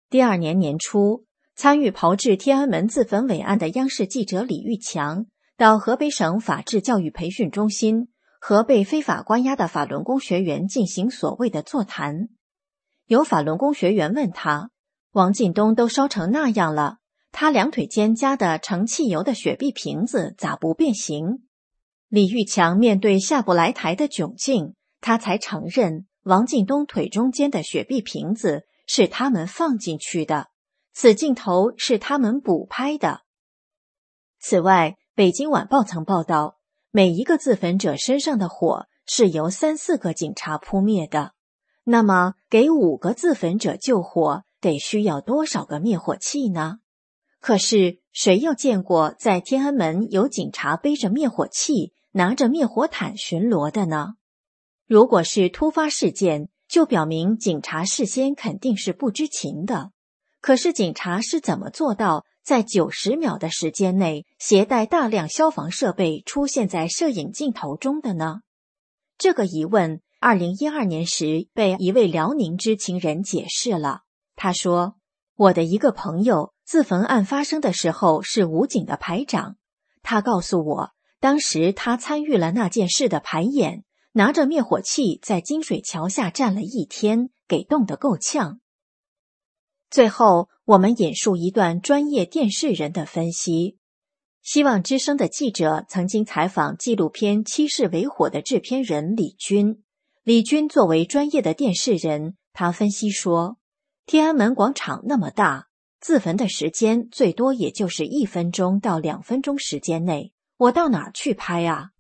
[0.10, 1.24] 第二年年初，
[1.56, 8.10] 参与炮制天安门自焚伟案的央视记者李玉强到河北省法制教育培训中心
[8.42, 12.28] 和被非法关押的法轮功学员进行所谓的座谈。
[13.06, 14.70] 有法轮功学员问他
[15.12, 16.98] ：“王进东都烧成那样了。”
[17.32, 21.48] 他两腿间夹的盛汽油的雪碧瓶子咋不变形？
[22.08, 30.50] 李玉强面对下不来台的窘境，他才承认王进东腿中间的雪碧瓶子是他们放进去的，
[30.94, 33.22] 此镜头是他们补拍的。
[34.40, 36.58] 此外，《北京晚报》曾报道，
[36.92, 41.32] 每一个自焚者身上的火是由三四个警察扑灭的，
[41.86, 46.80] 那么给五个自焚者救火，得需要多少个灭火器呢？
[47.42, 54.14] 可是，谁又见过在天安门有警察背着灭火器、拿着灭火毯巡逻的呢？
[54.86, 59.92] 如果是突发事件，就表明警察事先肯定是不知情的。
[60.40, 68.42] 可是，警察是怎么做到在九十秒的时间内携带大量消防设备出现在摄影镜头中的呢？
[69.18, 74.02] 这个疑问，二零一二年时被一位辽宁知情人解释了。
[74.36, 74.96] 他说
[75.42, 79.58] ：“我的一个朋友。”自焚案发生的时候是武警的排长，
[80.02, 88.62] 他告诉我，当时他参与了那件事的排演，拿着灭火器在金水桥下站了一天，给冻得够呛。
[89.90, 93.78] 最后，我们引述一段专业电视人的分析：
[94.42, 99.84] 希望之声的记者曾经采访纪录片《七世为火》的制片人李军。
[100.24, 103.58] 李军作为专业的电视人，他分析说，
[104.06, 105.68] 天安门广场那么大。
[106.00, 111.92] 自焚的时间最多也就是一分钟到两分钟时间内，我到哪儿去拍啊？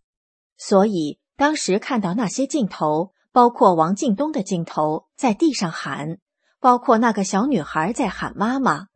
[0.58, 6.18] 所以当时看到那些镜头，包括王进东的镜头在地上喊，
[6.60, 8.88] 包括那个小女孩在喊妈妈，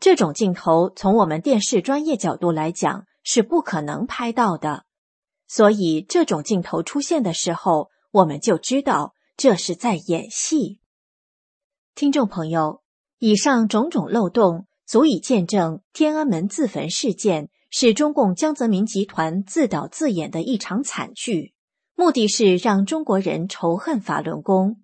[0.00, 4.86] 这种镜头从我们电视专业角度来讲是不可能拍到的。
[5.46, 10.80] 所以这种镜头出现的时候，我们就知道这是在演戏。
[11.98, 12.80] 听众朋友。
[13.18, 21.54] 以上种种漏洞，足以见证天安门自焚事件是中共江泽民集团自导自演的一场惨剧，
[21.96, 24.80] 目的是让中国人仇恨法轮功。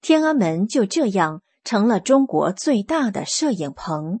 [0.00, 4.20] 天安门就这样成了中国最大的摄影棚。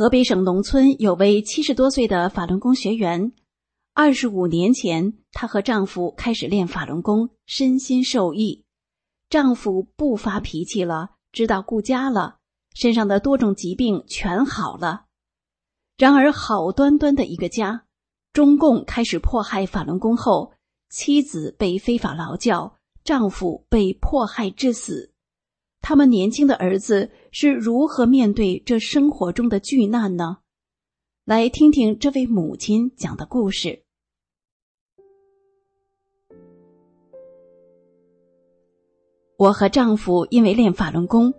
[0.00, 3.32] 河北省农村有位七十多岁的法轮功学员，
[3.92, 8.64] 二十五年前，她和丈夫开始练法轮功，身心受益。
[9.28, 12.38] 丈夫不发脾气了，知道顾家了，
[12.72, 15.04] 身上的多种疾病全好了。
[15.98, 17.84] 然而，好端端的一个家，
[18.32, 20.54] 中共开始迫害法轮功后，
[20.88, 25.09] 妻子被非法劳教，丈夫被迫害致死。
[25.80, 30.38] 他们年轻的儿子是如何面对这生活中的巨难呢？
[31.24, 33.82] 来听听这位母亲讲的故事。
[39.36, 41.32] 我和丈夫因为练法轮功，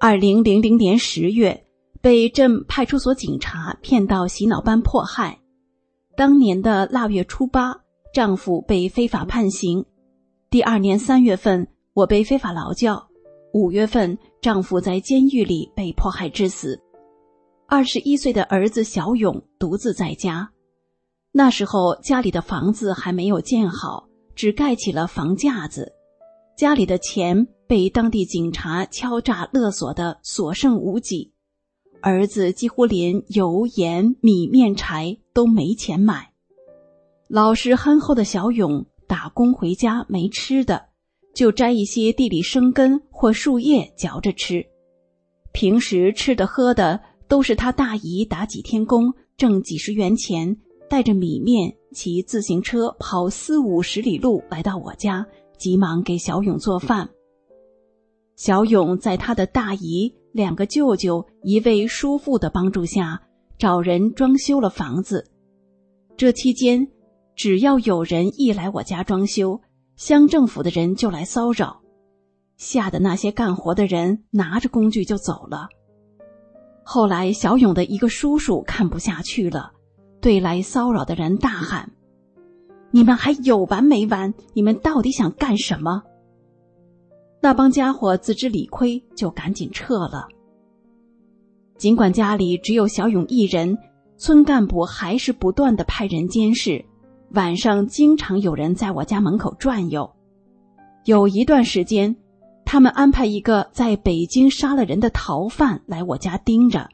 [0.00, 1.66] 二零零零年十月
[2.00, 5.40] 被镇派出所警察骗到洗脑班迫害。
[6.16, 7.82] 当年的腊月初八，
[8.12, 9.84] 丈夫被非法判刑。
[10.50, 11.68] 第二年三月份。
[11.94, 13.08] 我被非法劳教。
[13.54, 16.82] 五月份，丈夫在监狱里被迫害致死。
[17.68, 20.50] 二十一岁的儿子小勇独自在家。
[21.30, 25.92] 那时候家里的房子还没有建好，只盖起了房架子。
[26.58, 31.32] 家里的钱被当地警察敲诈勒索的所剩无几，
[32.00, 36.32] 儿子几乎连油盐米面柴都没钱买。
[37.28, 40.86] 老实憨厚的小勇打工回家没吃的，
[41.34, 44.64] 就摘一些地里生根或树叶嚼着吃。
[45.52, 50.56] 平时吃的喝的都是他大姨打几天工挣几十元钱，
[50.88, 55.26] 带着米面骑自行车跑四五十里路来到我家。
[55.56, 57.08] 急忙给小勇做饭。
[58.36, 63.22] 小勇在他的大姨、两个舅舅、一位叔父的帮助下，
[63.56, 65.24] 找人装修了房子。
[66.16, 66.86] 这期间，
[67.36, 69.58] 只要有人一来我家装修，
[69.96, 71.80] 乡政府的人就来骚扰，
[72.56, 75.68] 吓得那些干活的人拿着工具就走了。
[76.82, 79.72] 后来，小勇的一个叔叔看不下去了，
[80.20, 81.90] 对来骚扰的人大喊。
[82.90, 84.34] 你们还有完没完？
[84.52, 86.02] 你们到底想干什么？
[87.40, 90.26] 那帮家伙自知理亏，就赶紧撤了。
[91.76, 93.76] 尽管家里只有小勇一人，
[94.16, 96.84] 村干部还是不断的派人监视。
[97.34, 100.08] 晚上经常有人在我家门口转悠。
[101.04, 102.14] 有一段时间，
[102.64, 106.88] 他们安排一个在北京杀了人的逃犯来我家盯着，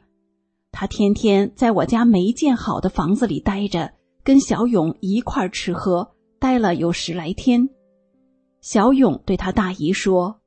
[0.71, 3.91] 他天天在我家没建好的房子里待着。
[4.23, 7.67] 跟小勇一块吃喝，待了有十来天。
[8.61, 10.41] 小勇对他大姨说：“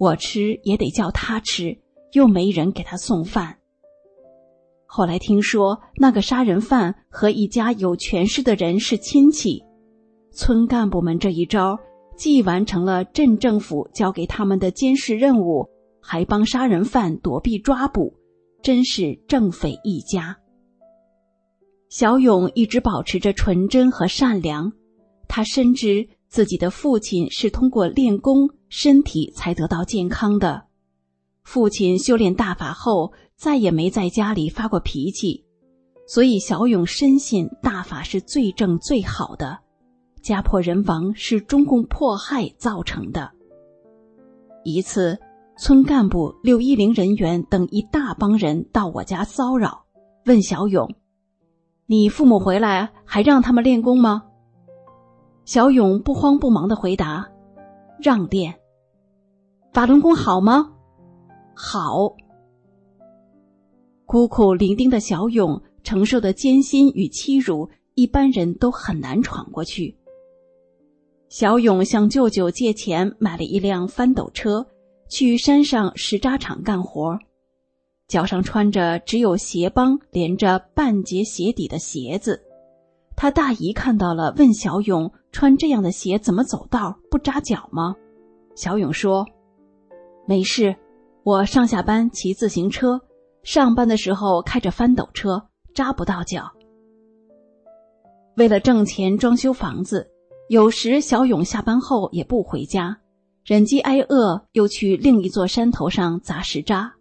[0.00, 1.78] 我吃也得叫他吃，
[2.12, 3.58] 又没人给他送饭。”
[4.92, 9.62] 后来听说那个杀人犯和一家有权势的人是亲戚，
[10.32, 11.78] 村干部们这一招
[12.16, 15.64] 既完成了镇政府交给他们的监视任务，
[16.02, 18.12] 还帮杀人犯躲避抓捕，
[18.62, 20.36] 真是正匪一家。
[21.88, 24.72] 小勇一直保持着纯真和善良，
[25.28, 30.64] 他深知自己的父亲是通过练功，身体才得到健康的。
[31.42, 35.44] 父亲修炼大法后，再也没在家里发过脾气，
[36.06, 39.58] 所以小勇深信大法是最正最好的，
[40.22, 43.30] 家破人亡是中共迫害造成的。
[44.62, 45.18] 一次，
[45.56, 49.84] 村干部、六一零人员等一大帮人到我家骚扰，
[50.26, 50.88] 问小勇。
[51.86, 54.22] 你父母回来还让他们练功吗？
[55.46, 57.26] 小勇不慌不忙的回答
[58.00, 58.54] ：“让练。”
[59.72, 60.72] 法轮功好吗？
[61.62, 62.16] 好。
[64.06, 69.94] 孤苦伶仃的小勇承受的艰辛与欺辱，一般人都很难闯过去。
[71.28, 74.66] 小勇向舅舅借钱买了一辆翻斗车，
[75.08, 77.18] 去山上石渣厂干活。
[78.08, 82.42] 脚上穿着只有鞋帮连着半截鞋底的鞋子，
[83.14, 86.98] 他大姨看到了，问小勇：“穿这样的鞋怎么走道？
[87.10, 87.94] 不扎脚吗？”
[88.56, 89.24] 小勇说
[90.26, 90.74] ：“没事，
[91.22, 93.00] 我上下班骑自行车，
[93.42, 95.42] 上班的时候开着翻斗车，
[95.74, 96.50] 扎不到脚。”
[98.36, 100.08] 为了挣钱装修房子，
[100.48, 102.96] 有时小勇下班后也不回家，
[103.44, 106.92] 忍饥挨饿，又去另一座山头上砸石渣。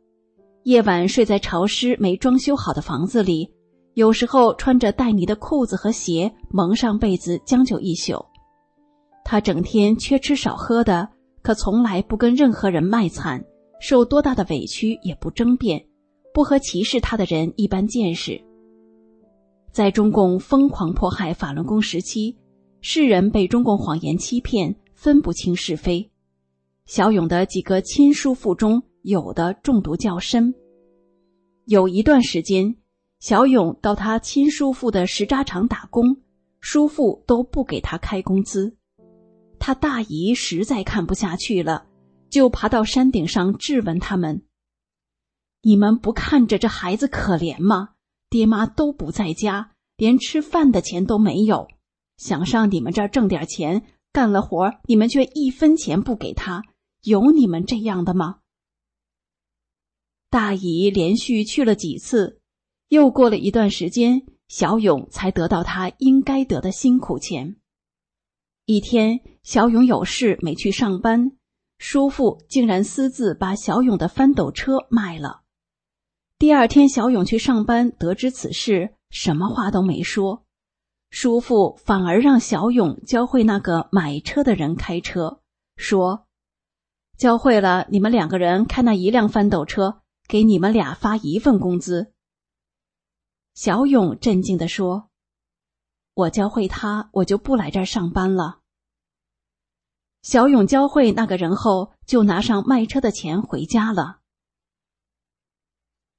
[0.63, 3.49] 夜晚睡在潮湿没装修好的房子里，
[3.93, 8.26] 有时候穿着带泥的裤子和鞋，蒙上被子将就一宿。
[9.24, 11.07] 他整天缺吃少喝的，
[11.41, 13.43] 可从来不跟任何人卖惨，
[13.80, 15.86] 受多大的委屈也不争辩，
[16.34, 18.42] 不和歧视他的人一般见识。
[19.72, 22.38] 在中共疯狂迫害法轮功时期，
[22.82, 26.10] 世人被中共谎言欺骗，分不清是非。
[26.86, 28.84] 小勇的几个亲叔父中。
[29.04, 30.54] 有的中毒较深。
[31.66, 32.76] 有一段时间，
[33.22, 36.18] 小勇到他亲叔父的石渣厂打工，
[36.60, 38.76] 叔父都不给他开工资。
[39.58, 41.86] 他大姨实在看不下去了，
[42.30, 44.44] 就爬到山顶上质问他们
[45.62, 47.90] ：“你们不看着这孩子可怜吗？
[48.30, 51.68] 爹妈都不在家，连吃饭的钱都没有，
[52.18, 56.64] 想上你们这儿挣点钱，干了活你们却一分钱不给他，
[57.04, 58.40] 有你们这样的吗？”
[60.30, 62.40] 大姨连续去了几次，
[62.90, 67.56] 又过了一段时间，小勇才得到他应该得的辛苦钱。
[68.66, 71.32] 一天，小勇有事没去上班，
[71.80, 75.42] 叔父竟然私自把小勇的翻斗车卖了。
[76.38, 80.46] 第二天，小勇去上班，得知此事，什么话都没说，
[81.10, 85.40] 叔父反而让小勇教会那个买车的人开车，
[85.78, 86.28] 说
[87.18, 92.12] ：“教会了你们两个人开那一辆翻斗车，给你们俩发一份工资。
[93.54, 95.10] 小勇镇静地说
[96.14, 98.59] ：“我教会他，我就不来这儿上班了。”
[100.22, 104.20] 小勇教会那个人后，就拿上卖车的钱回家了。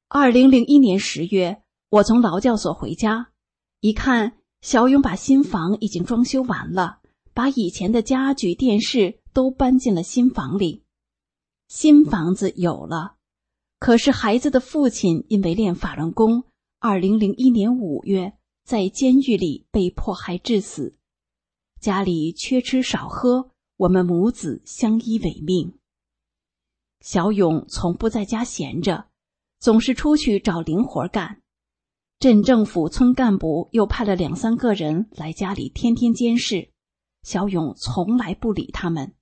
[0.09, 3.30] 二零零一年十月，我从劳教所回家，
[3.80, 7.01] 一看小勇把新房已经装修完了，
[7.34, 10.82] 把以前的家具、电视都搬进了新房里。
[11.68, 13.16] 新房子有了，
[13.78, 16.44] 可是孩子的父亲因为练法轮功，
[16.80, 18.32] 二零零一年五月
[18.64, 20.96] 在监狱里被迫害致死。
[21.80, 23.51] 家里缺吃少喝，
[23.81, 25.78] 我们母子相依为命。
[27.01, 29.07] 小勇从不在家闲着，
[29.59, 31.41] 总是出去找零活干。
[32.18, 36.70] 镇政府村干部又派了两三个人来家里天天监视，
[37.22, 39.14] 小勇从来不理他们。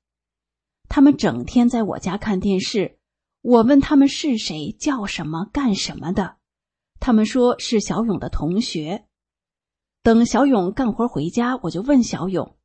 [0.89, 2.99] 他们整天在我家看电视，
[3.43, 6.39] 我问他们是谁、叫什么、干什么的，
[6.99, 9.07] 他们说是小勇的同学。
[10.03, 12.57] 等小勇干活回家，我就问小勇：“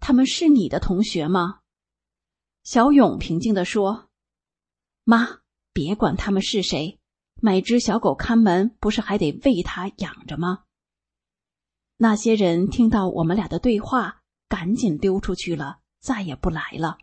[0.00, 1.60] 他们是你的同学吗？”
[2.64, 4.08] 小勇平静地说
[5.04, 5.40] ：“妈，
[5.72, 6.98] 别管他们是谁，
[7.40, 10.64] 买只小狗看门，不是还得喂它养着吗？”
[11.96, 16.98] 那些人听到我们俩的对话，赶紧溜出去了，再也不来了。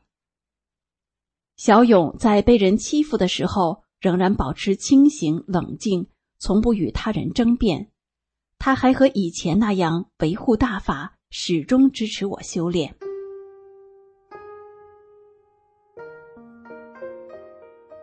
[1.56, 7.92] 小勇在被人欺负的时候，仍然保持清醒冷静，从不与他人争辩。
[8.58, 12.94] 他还和以前那样维护大法，始终支持我修炼。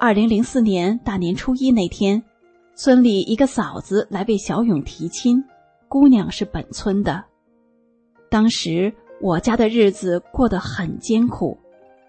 [0.01, 2.23] 二零零四年大年初一那天，
[2.75, 5.45] 村里一个嫂子来为小勇提亲，
[5.89, 7.23] 姑娘是本村的。
[8.31, 11.57] 当时我家的日子过得很艰苦。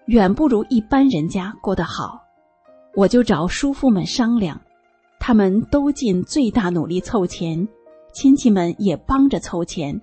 [0.06, 2.18] 远不如一般人家过得好，
[2.96, 4.58] 我就找叔父们商量，
[5.20, 7.68] 他们都尽最大努力凑钱，
[8.10, 10.00] 亲戚们也帮着凑钱，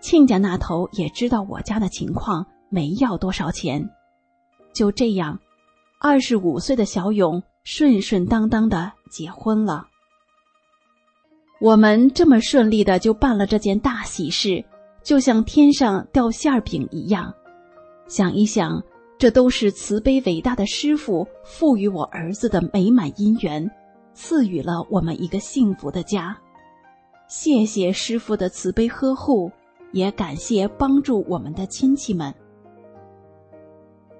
[0.00, 3.88] 亲家那头也知道我家的情况，没要多少钱。
[4.72, 5.38] 就这样，
[6.00, 9.86] 二十五岁的小勇顺顺当当的结婚了。
[11.60, 14.64] 我们这么顺利的就办了这件大喜事，
[15.02, 17.32] 就像天上掉馅饼一样。
[18.06, 18.82] 想一想。
[19.18, 23.70] 这都是慈悲伟大的师傅赋予我儿子的美满姻缘，
[24.14, 26.34] 赐予了我们一个幸福的家。
[27.28, 29.52] 谢谢师傅的慈悲呵护，
[29.92, 32.32] 也感谢帮助我们的亲戚们。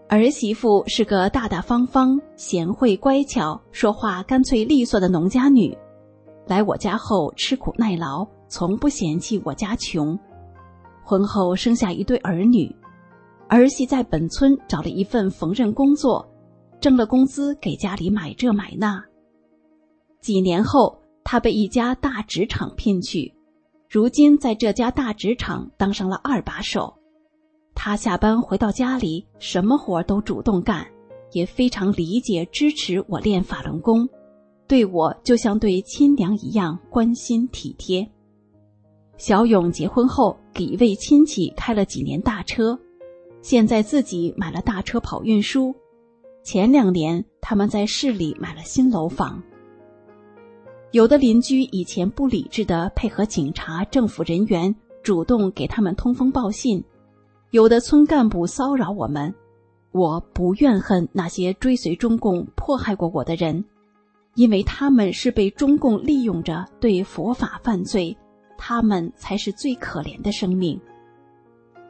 [0.09, 5.77] 儿媳妇是个大大方方、贤惠乖巧、说话干脆利索的农家女，
[6.47, 10.19] 来我家后吃苦耐劳，从不嫌弃我家穷。
[11.05, 12.75] 婚后生下一对儿女。
[13.49, 16.25] 儿媳在本村找了一份缝纫工作，
[16.81, 19.03] 挣了工资给家里买这买那。
[20.21, 23.33] 几年后，她被一家大纸厂聘去，
[23.91, 26.95] 如今在这家大纸厂当上了二把手。
[27.75, 30.87] 他下班回到家里，什么活都主动干，
[31.33, 34.09] 也非常理解支持我练法轮功，
[34.69, 38.09] 对我就像对亲娘一样关心体贴。
[39.17, 42.79] 小勇结婚后，给一位亲戚开了几年大车。
[43.43, 45.75] 现在自己买了大车跑运输，
[46.45, 49.43] 前两年他们在市里买了新楼房。
[50.93, 54.75] 有的邻居以前不理智的配合警察、政府人员
[55.05, 56.83] 主动给他们通风报信，
[57.51, 59.33] 有的村干部骚扰我们。
[59.93, 63.65] 我不怨恨那些追随中共、迫害过我的人，
[64.35, 68.17] 因为他们是被中共利用着对佛法犯罪，
[68.57, 70.81] 他们才是最可怜的生命。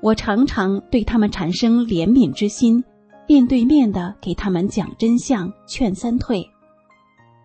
[0.03, 2.83] 我常常对他们产生怜悯之心，
[3.27, 6.50] 面对面的给他们讲真相，劝三退。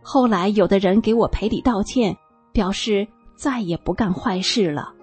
[0.08, 2.16] 后来有的人给我赔礼道歉，
[2.54, 4.94] 表示再也不干坏事了。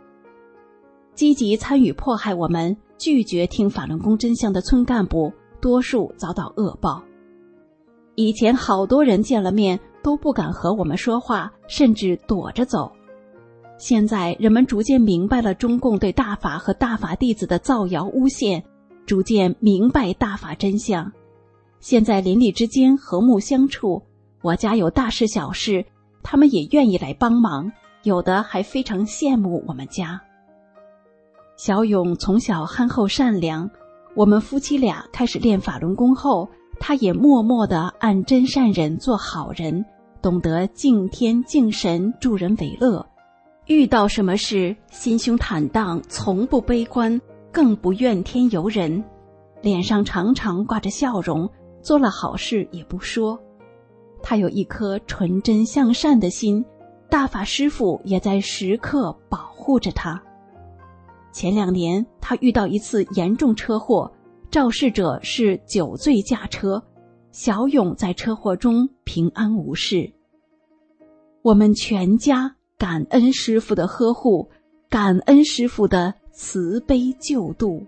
[1.16, 7.02] 积极参与迫害我们、拒绝听法轮功真相的村干部，多数遭到恶报。
[8.14, 12.92] 以前好多人见了面都不敢和我们说话，甚至躲着走。
[13.78, 18.62] 现在人们逐渐明白了中共对大法和大法弟子的造谣诬陷，
[19.04, 21.10] 逐渐明白大法真相。
[21.80, 24.00] 现在邻里之间和睦相处，
[24.42, 25.84] 我家有大事小事，
[26.22, 27.70] 他们也愿意来帮忙，
[28.02, 30.20] 有的还非常羡慕我们家。
[31.56, 33.70] 小勇从小憨厚善良，
[34.16, 36.48] 我们夫妻俩开始练法轮功后，
[36.80, 39.84] 他也默默的按真善人做好人，
[40.20, 43.06] 懂得敬天敬神，助人为乐。
[43.66, 47.20] 遇到什么事，心胸坦荡，从不悲观，
[47.52, 49.04] 更不怨天尤人，
[49.60, 51.48] 脸上常常挂着笑容，
[51.80, 53.38] 做了好事也不说。
[54.22, 56.64] 他有一颗纯真向善的心，
[57.10, 60.22] 大法师父也在时刻保护着他。
[61.32, 64.10] 前两年，他遇到一次严重车祸，
[64.50, 66.82] 肇事者是酒醉驾车，
[67.30, 70.12] 小勇在车祸中平安无事。
[71.42, 74.48] 我们全家感恩师傅的呵护，
[74.88, 77.84] 感恩师傅的慈悲救度。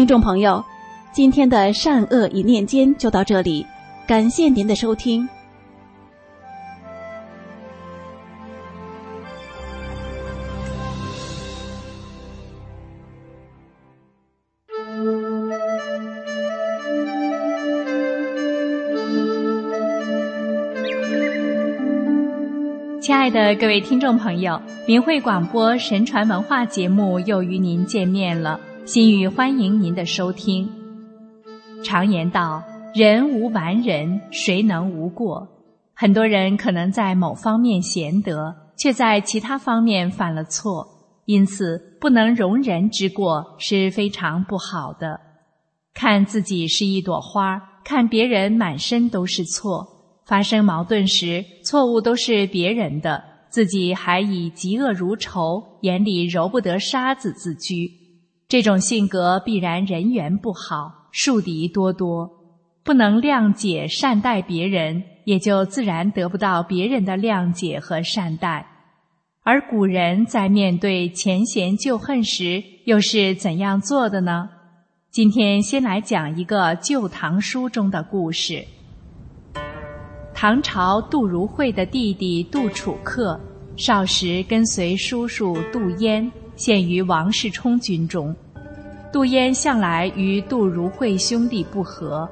[0.00, 0.64] 听众朋友，
[1.12, 3.66] 今天的善恶一念间就到这里，
[4.08, 5.28] 感谢您的收听。
[23.02, 28.58] 亲爱的各位听众朋友，明慧广播神传文化节目又与您见面了。
[28.92, 30.68] 心语欢迎您的收听。
[31.84, 32.60] 常言道
[32.92, 35.46] ：“人无完人，谁能无过？”
[35.94, 40.84] 很多人可能在某方面贤德，却在其他方面犯了错，
[41.26, 45.20] 因此不能容人之过是非常不好的。
[45.94, 49.86] 看自己是一朵花，看别人满身都是错。
[50.26, 57.99] 发生矛盾时，错误都是别人的，自己还以嫉恶如仇，眼里揉不得沙子自居。
[58.50, 62.28] 这种性格必然人缘不好，树敌多多，
[62.82, 68.66] 不能谅解善待别人，也就自然得不到别人的谅解和善待。
[69.44, 74.48] 而古人在面对前嫌旧恨时，又是怎样做的呢？
[75.12, 78.64] 今天先来讲一个《旧唐书》中的故事。
[80.34, 83.38] 唐朝杜如晦的弟弟杜楚客，
[83.76, 86.28] 少时跟随叔叔杜淹。
[86.60, 88.36] 陷于王世充军中，
[89.10, 92.28] 杜淹向来与杜如晦兄弟不和，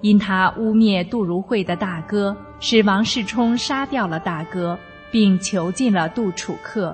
[0.00, 4.76] 因他污蔑杜如晦的大哥，使王世充杀掉了大哥，
[5.12, 6.92] 并囚禁了杜楚客。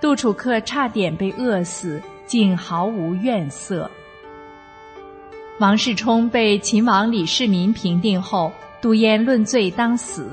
[0.00, 3.88] 杜楚客差点被饿死，竟毫无怨色。
[5.60, 8.50] 王世充被秦王李世民平定后，
[8.82, 10.28] 杜淹论罪当死，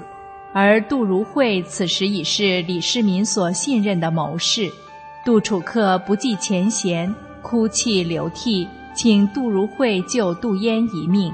[0.55, 4.71] 而杜如晦此时已是李世民所信任的谋士。
[5.27, 8.65] 杜楚客不计前嫌，哭泣流涕，
[8.95, 11.33] 请杜如晦救杜淹一命。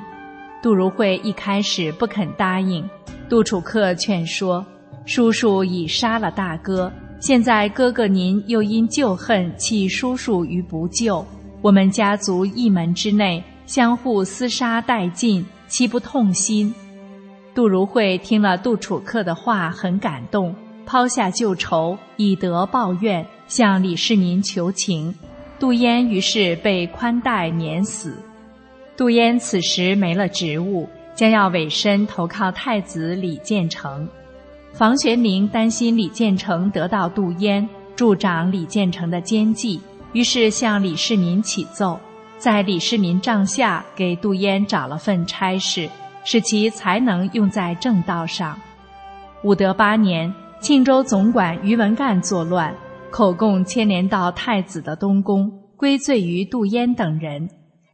[0.64, 2.84] 杜如晦一开始不肯答应，
[3.30, 4.66] 杜楚客劝说
[5.06, 11.24] ：“叔叔已杀了大哥，现在哥哥您又因旧恨弃叔叔于不救，
[11.62, 16.74] 我们家族一门之内相互厮杀殆尽，岂不痛心？”
[17.54, 23.24] 杜如晦听了杜楚客的话，很感动，抛下旧仇，以德报怨。
[23.56, 25.14] 向李世民求情，
[25.60, 28.18] 杜淹于是被宽待免死。
[28.98, 34.10] 杜淹此时没了职务，将要委身投靠太子李建成。
[34.72, 39.80] 房玄龄担心李建成得到杜淹，助长李建成的奸计，
[40.14, 42.00] 于是向李世民启奏，
[42.40, 45.88] 在李世民帐下给杜淹找了份差事，
[46.26, 48.60] 使其才能用在正道上。
[49.44, 52.74] 武德八年，庆州总管于文干作乱。
[53.14, 55.48] 口供牵连到太子的东宫，
[55.78, 57.48] 归罪于杜淹等人。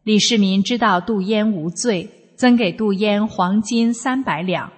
[0.03, 4.71] 李世民知道杜淹无罪，增给杜淹黄金三百两。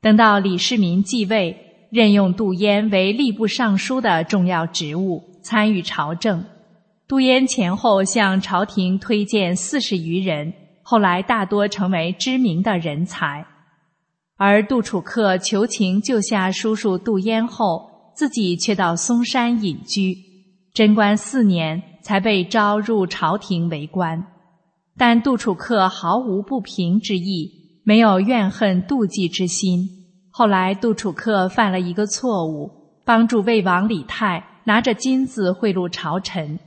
[0.00, 1.56] 等到李世民继位，
[1.90, 6.44] 任用杜淹为吏部尚书的重要职务，参与朝政。
[7.08, 10.52] 杜淹前后向朝廷推荐四十余人，
[10.84, 13.44] 后来大多成为知名的人才。
[14.36, 17.90] 而杜楚客求情救下叔叔杜淹后。
[18.14, 20.16] 自己却到嵩山隐居，
[20.74, 24.24] 贞观四年才被招入朝廷为官。
[24.96, 27.50] 但杜楚客毫无不平之意，
[27.84, 29.88] 没有怨恨妒忌之心。
[30.30, 32.70] 后来，杜楚客犯了一个错误，
[33.04, 36.58] 帮助魏王李泰拿着金子贿赂朝臣。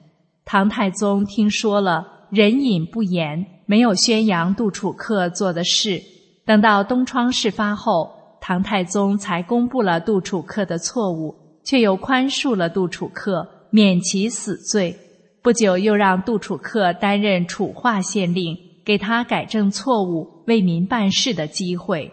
[0.44, 6.02] 唐太宗听说了，忍隐不言，没有宣扬杜楚客做的事。
[6.46, 8.12] 等到东窗事发后，
[8.48, 11.34] 唐太宗才公布了杜楚客的错误，
[11.64, 14.96] 却又宽恕了杜楚客，免其死罪。
[15.42, 22.12] 不久，又让杜楚客担任楚化县令，给他改正错误、为民办事的机会。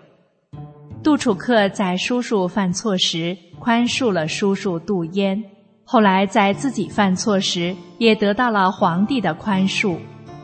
[1.02, 5.44] 杜楚客在叔叔犯错时宽恕了叔叔杜淹，
[5.84, 9.98] 后来在自己犯错时也得到了皇帝的宽恕，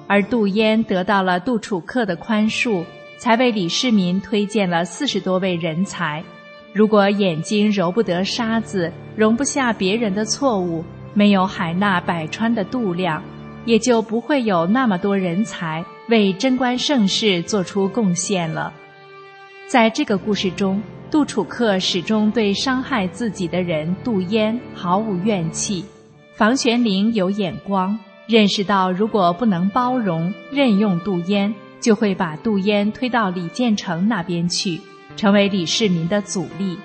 [0.07, 2.85] 而杜淹得到了杜楚客的宽恕。
[3.19, 6.25] 才为李世民推荐了四十多位人才。
[6.73, 13.23] 如果眼睛揉不得沙子，容不下别人的错误，没有海纳百川的度量，
[13.65, 18.73] 也就不会有那么多人才为贞观盛世做出贡献了。
[19.67, 25.85] 在这个故事中，杜楚客始终对伤害自己的人杜淹毫无怨气。
[26.35, 27.99] 房玄龄有眼光，
[28.29, 31.53] 认识到如果不能包容任用杜淹。
[31.81, 34.81] 就会把杜淹推到李建成那边去，
[35.17, 36.79] 成为李世民的阻力。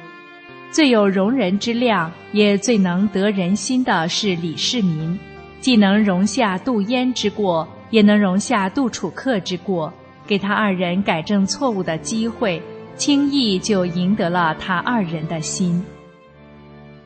[0.72, 5.18] 最有容人之量，也最能得人心的是李世民，
[5.60, 9.94] 既能容下杜淹之过，也能容下杜楚客之过，
[10.26, 12.62] 给他二人改正错误的机会，
[12.96, 15.84] 轻易就赢得了他二人的心。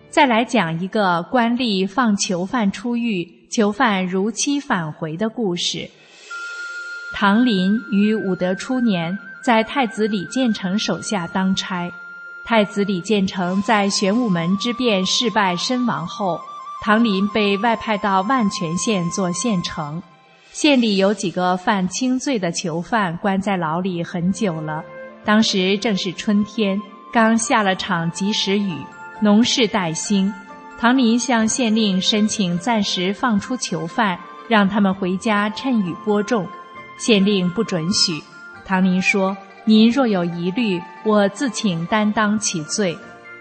[0.10, 5.90] 再来讲一个官吏放囚犯出狱，囚犯如期返回的故事。
[7.14, 11.92] 唐林于武德初年在太子李建成手下当差，
[12.44, 16.40] 太子李建成在玄武门之变失败身亡后，
[16.82, 20.02] 唐林被外派到万全县做县丞。
[20.52, 24.84] 县里有几个犯轻罪的囚犯关在牢里很久了。
[25.24, 26.80] 当时正是春天，
[27.12, 28.74] 刚下了场及时雨，
[29.22, 30.34] 农事待兴。
[30.80, 36.48] 唐林向县令申请暂时放出囚犯，让他们回家趁雨播种。
[36.98, 38.22] 县令不准许，
[38.66, 39.36] 唐林说
[39.66, 42.98] ：“您若有疑虑，我自请担当其罪。”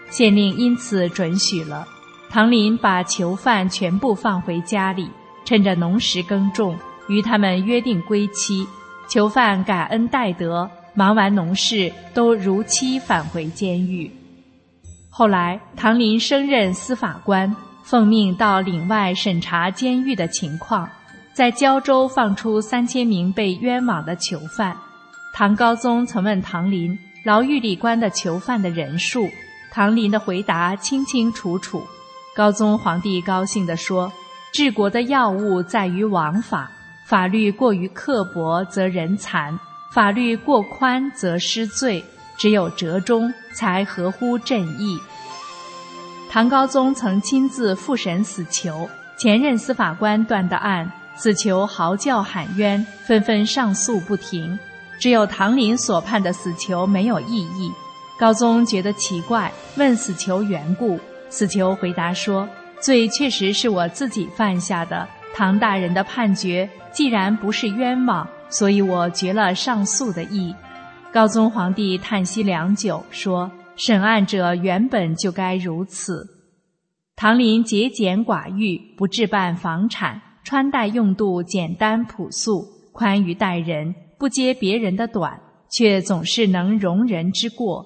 [0.09, 1.85] 县令因此准许了。
[2.29, 5.09] 唐林把囚犯全部放回家里，
[5.43, 6.77] 趁着农时耕种，
[7.09, 8.65] 与他们约定归期。
[9.09, 14.11] 囚犯感恩戴德，忙完农事，都如期返回监狱。
[15.09, 20.89] 后来，唐林升任司法官，奉命到岭外审查监狱的情况。
[21.37, 24.75] 在胶州放出三千名被冤枉的囚犯，
[25.35, 29.29] 唐高宗曾问唐林牢狱里关的囚犯的人数，
[29.71, 31.85] 唐林的回答清清楚楚。
[32.35, 34.11] 高宗皇帝高兴地说
[34.51, 36.71] ：“治国的要务在于王法，
[37.05, 39.59] 法律过于刻薄则人残，
[39.91, 42.03] 法律过宽则失罪，
[42.35, 44.99] 只有折中才合乎正义。”
[46.31, 50.91] 唐高宗曾亲自复审死囚，前任司法官断的案。
[51.17, 54.57] 死囚嚎叫喊冤，纷纷上诉不停，
[54.99, 57.71] 只有唐林所判的死囚没有异议。
[58.19, 60.99] 高宗觉得奇怪，问死囚缘故。
[61.29, 62.47] 死囚回答说
[62.79, 65.07] ：“罪确实是我自己犯下的。
[65.35, 70.55] 唐大人的判决既然不是冤枉，所以我绝了上诉的意。”
[71.11, 76.25] 高宗皇帝叹息良久，说：“审案者原本就该如此。”
[77.17, 80.21] 唐林节俭寡欲，不置办房产。
[80.47, 85.37] 穿戴用度简单朴素，宽于待人，不揭别人的短，
[85.69, 87.85] 却总是能容人之过。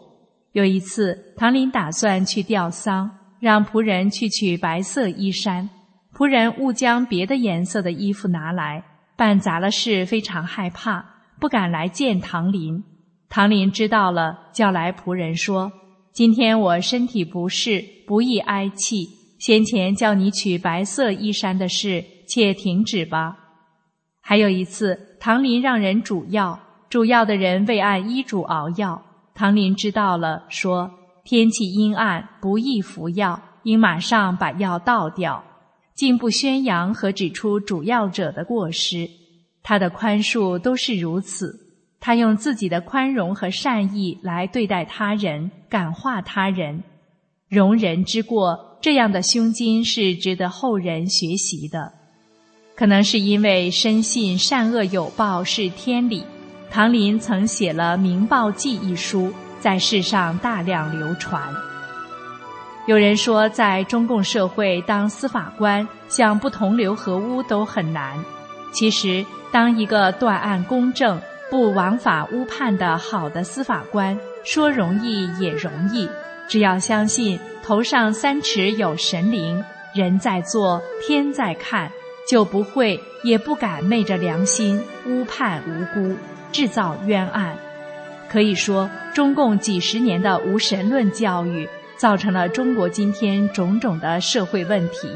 [0.51, 3.09] 有一次，唐林打算去吊丧，
[3.39, 5.67] 让仆人去取白色衣衫，
[6.15, 8.83] 仆人误将别的颜色的衣服拿来，
[9.17, 11.03] 办砸了事，非常害怕，
[11.39, 12.83] 不敢来见唐林。
[13.27, 15.71] 唐林知道了，叫来仆人说
[16.13, 19.07] ：“今天我身体不适，不易哀泣。
[19.39, 23.37] 先前叫你取白色衣衫的事。”且停止吧。
[24.21, 26.57] 还有一次，唐林让人煮药，
[26.89, 29.03] 煮药的人未按医嘱熬药。
[29.35, 30.89] 唐林知道了，说
[31.25, 35.43] 天气阴暗，不宜服药，应马上把药倒掉，
[35.93, 39.09] 竟不宣扬和指出煮药者的过失。
[39.61, 41.53] 他的宽恕都是如此，
[41.99, 46.81] 他用自己的宽容和善意来对待他人，感化他人，
[47.49, 52.00] 容人之过，这样的胸襟是值得后人学习的。
[52.81, 56.25] 可能是因为深信善恶有报是天理，
[56.71, 61.39] 唐林曾写了《明报记》一书，在世上大量流传。
[62.87, 68.17] 有人说，在中共社会当司法官，想不同流合污都很难。
[68.73, 71.21] 其实，当一个断案公正、
[71.51, 76.09] 不枉法误判的好的司法官，说容易也容易。
[76.49, 79.63] 只要相信头上三尺有神灵，
[79.93, 81.91] 人在做，天在看，
[82.27, 86.15] 就不会也不敢昧着良心误判无辜，
[86.51, 87.55] 制造冤案。
[88.29, 91.67] 可以说，中共几十年的无神论教育，
[91.97, 95.09] 造成了中国今天种种的社会问题。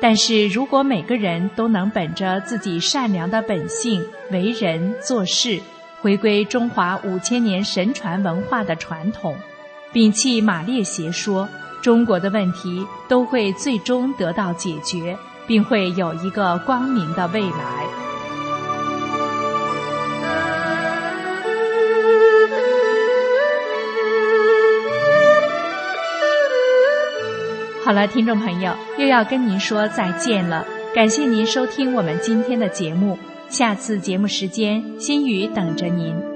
[0.00, 5.60] 但是如果每个人都能本着自己善良的本性为人做事，
[6.00, 9.34] 回归中华五千年神传文化的传统。
[9.92, 11.48] 摒弃马列邪说，
[11.80, 15.16] 中国的问题都会最终得到解决，
[15.46, 17.86] 并会有一个光明的未来。
[27.84, 30.64] 好了，听众朋友，又要跟您说再见了。
[30.94, 33.18] 感谢您收听我们今天的节目，
[33.48, 36.31] 下次节目时间，心雨等着您。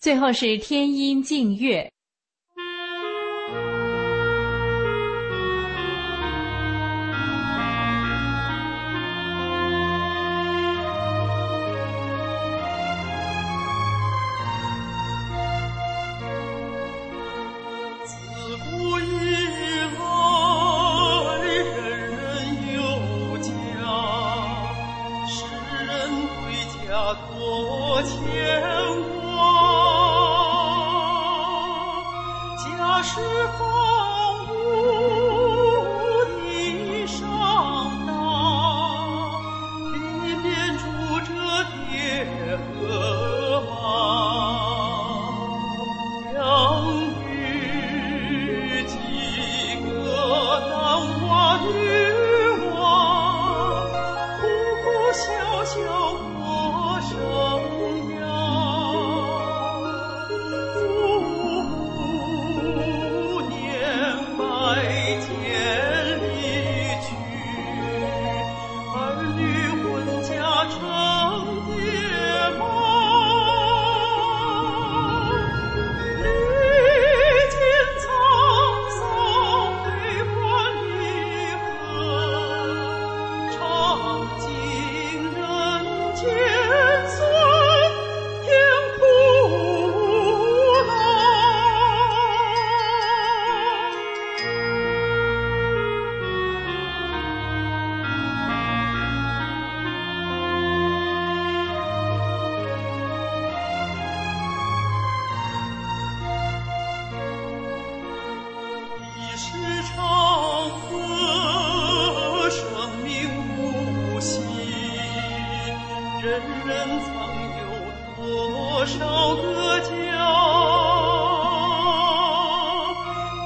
[0.00, 1.92] 最后是天音净月。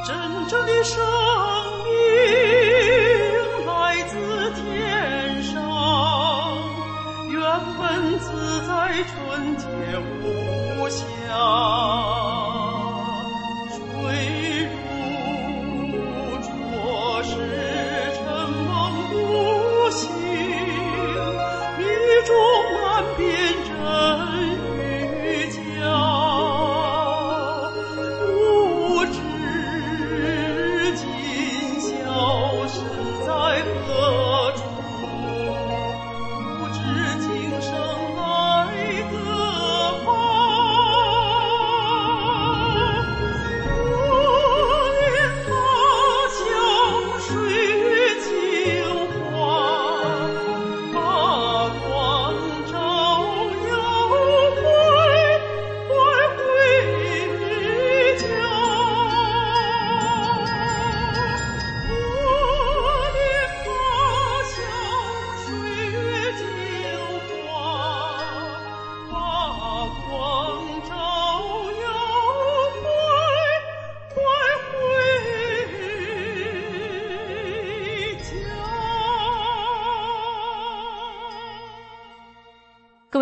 [0.07, 0.14] 真
[0.48, 1.02] 正的生
[1.82, 1.90] 命
[3.66, 5.55] 来自天上，
[7.30, 7.40] 原
[7.78, 9.64] 本自在，纯洁
[10.22, 12.43] 无瑕。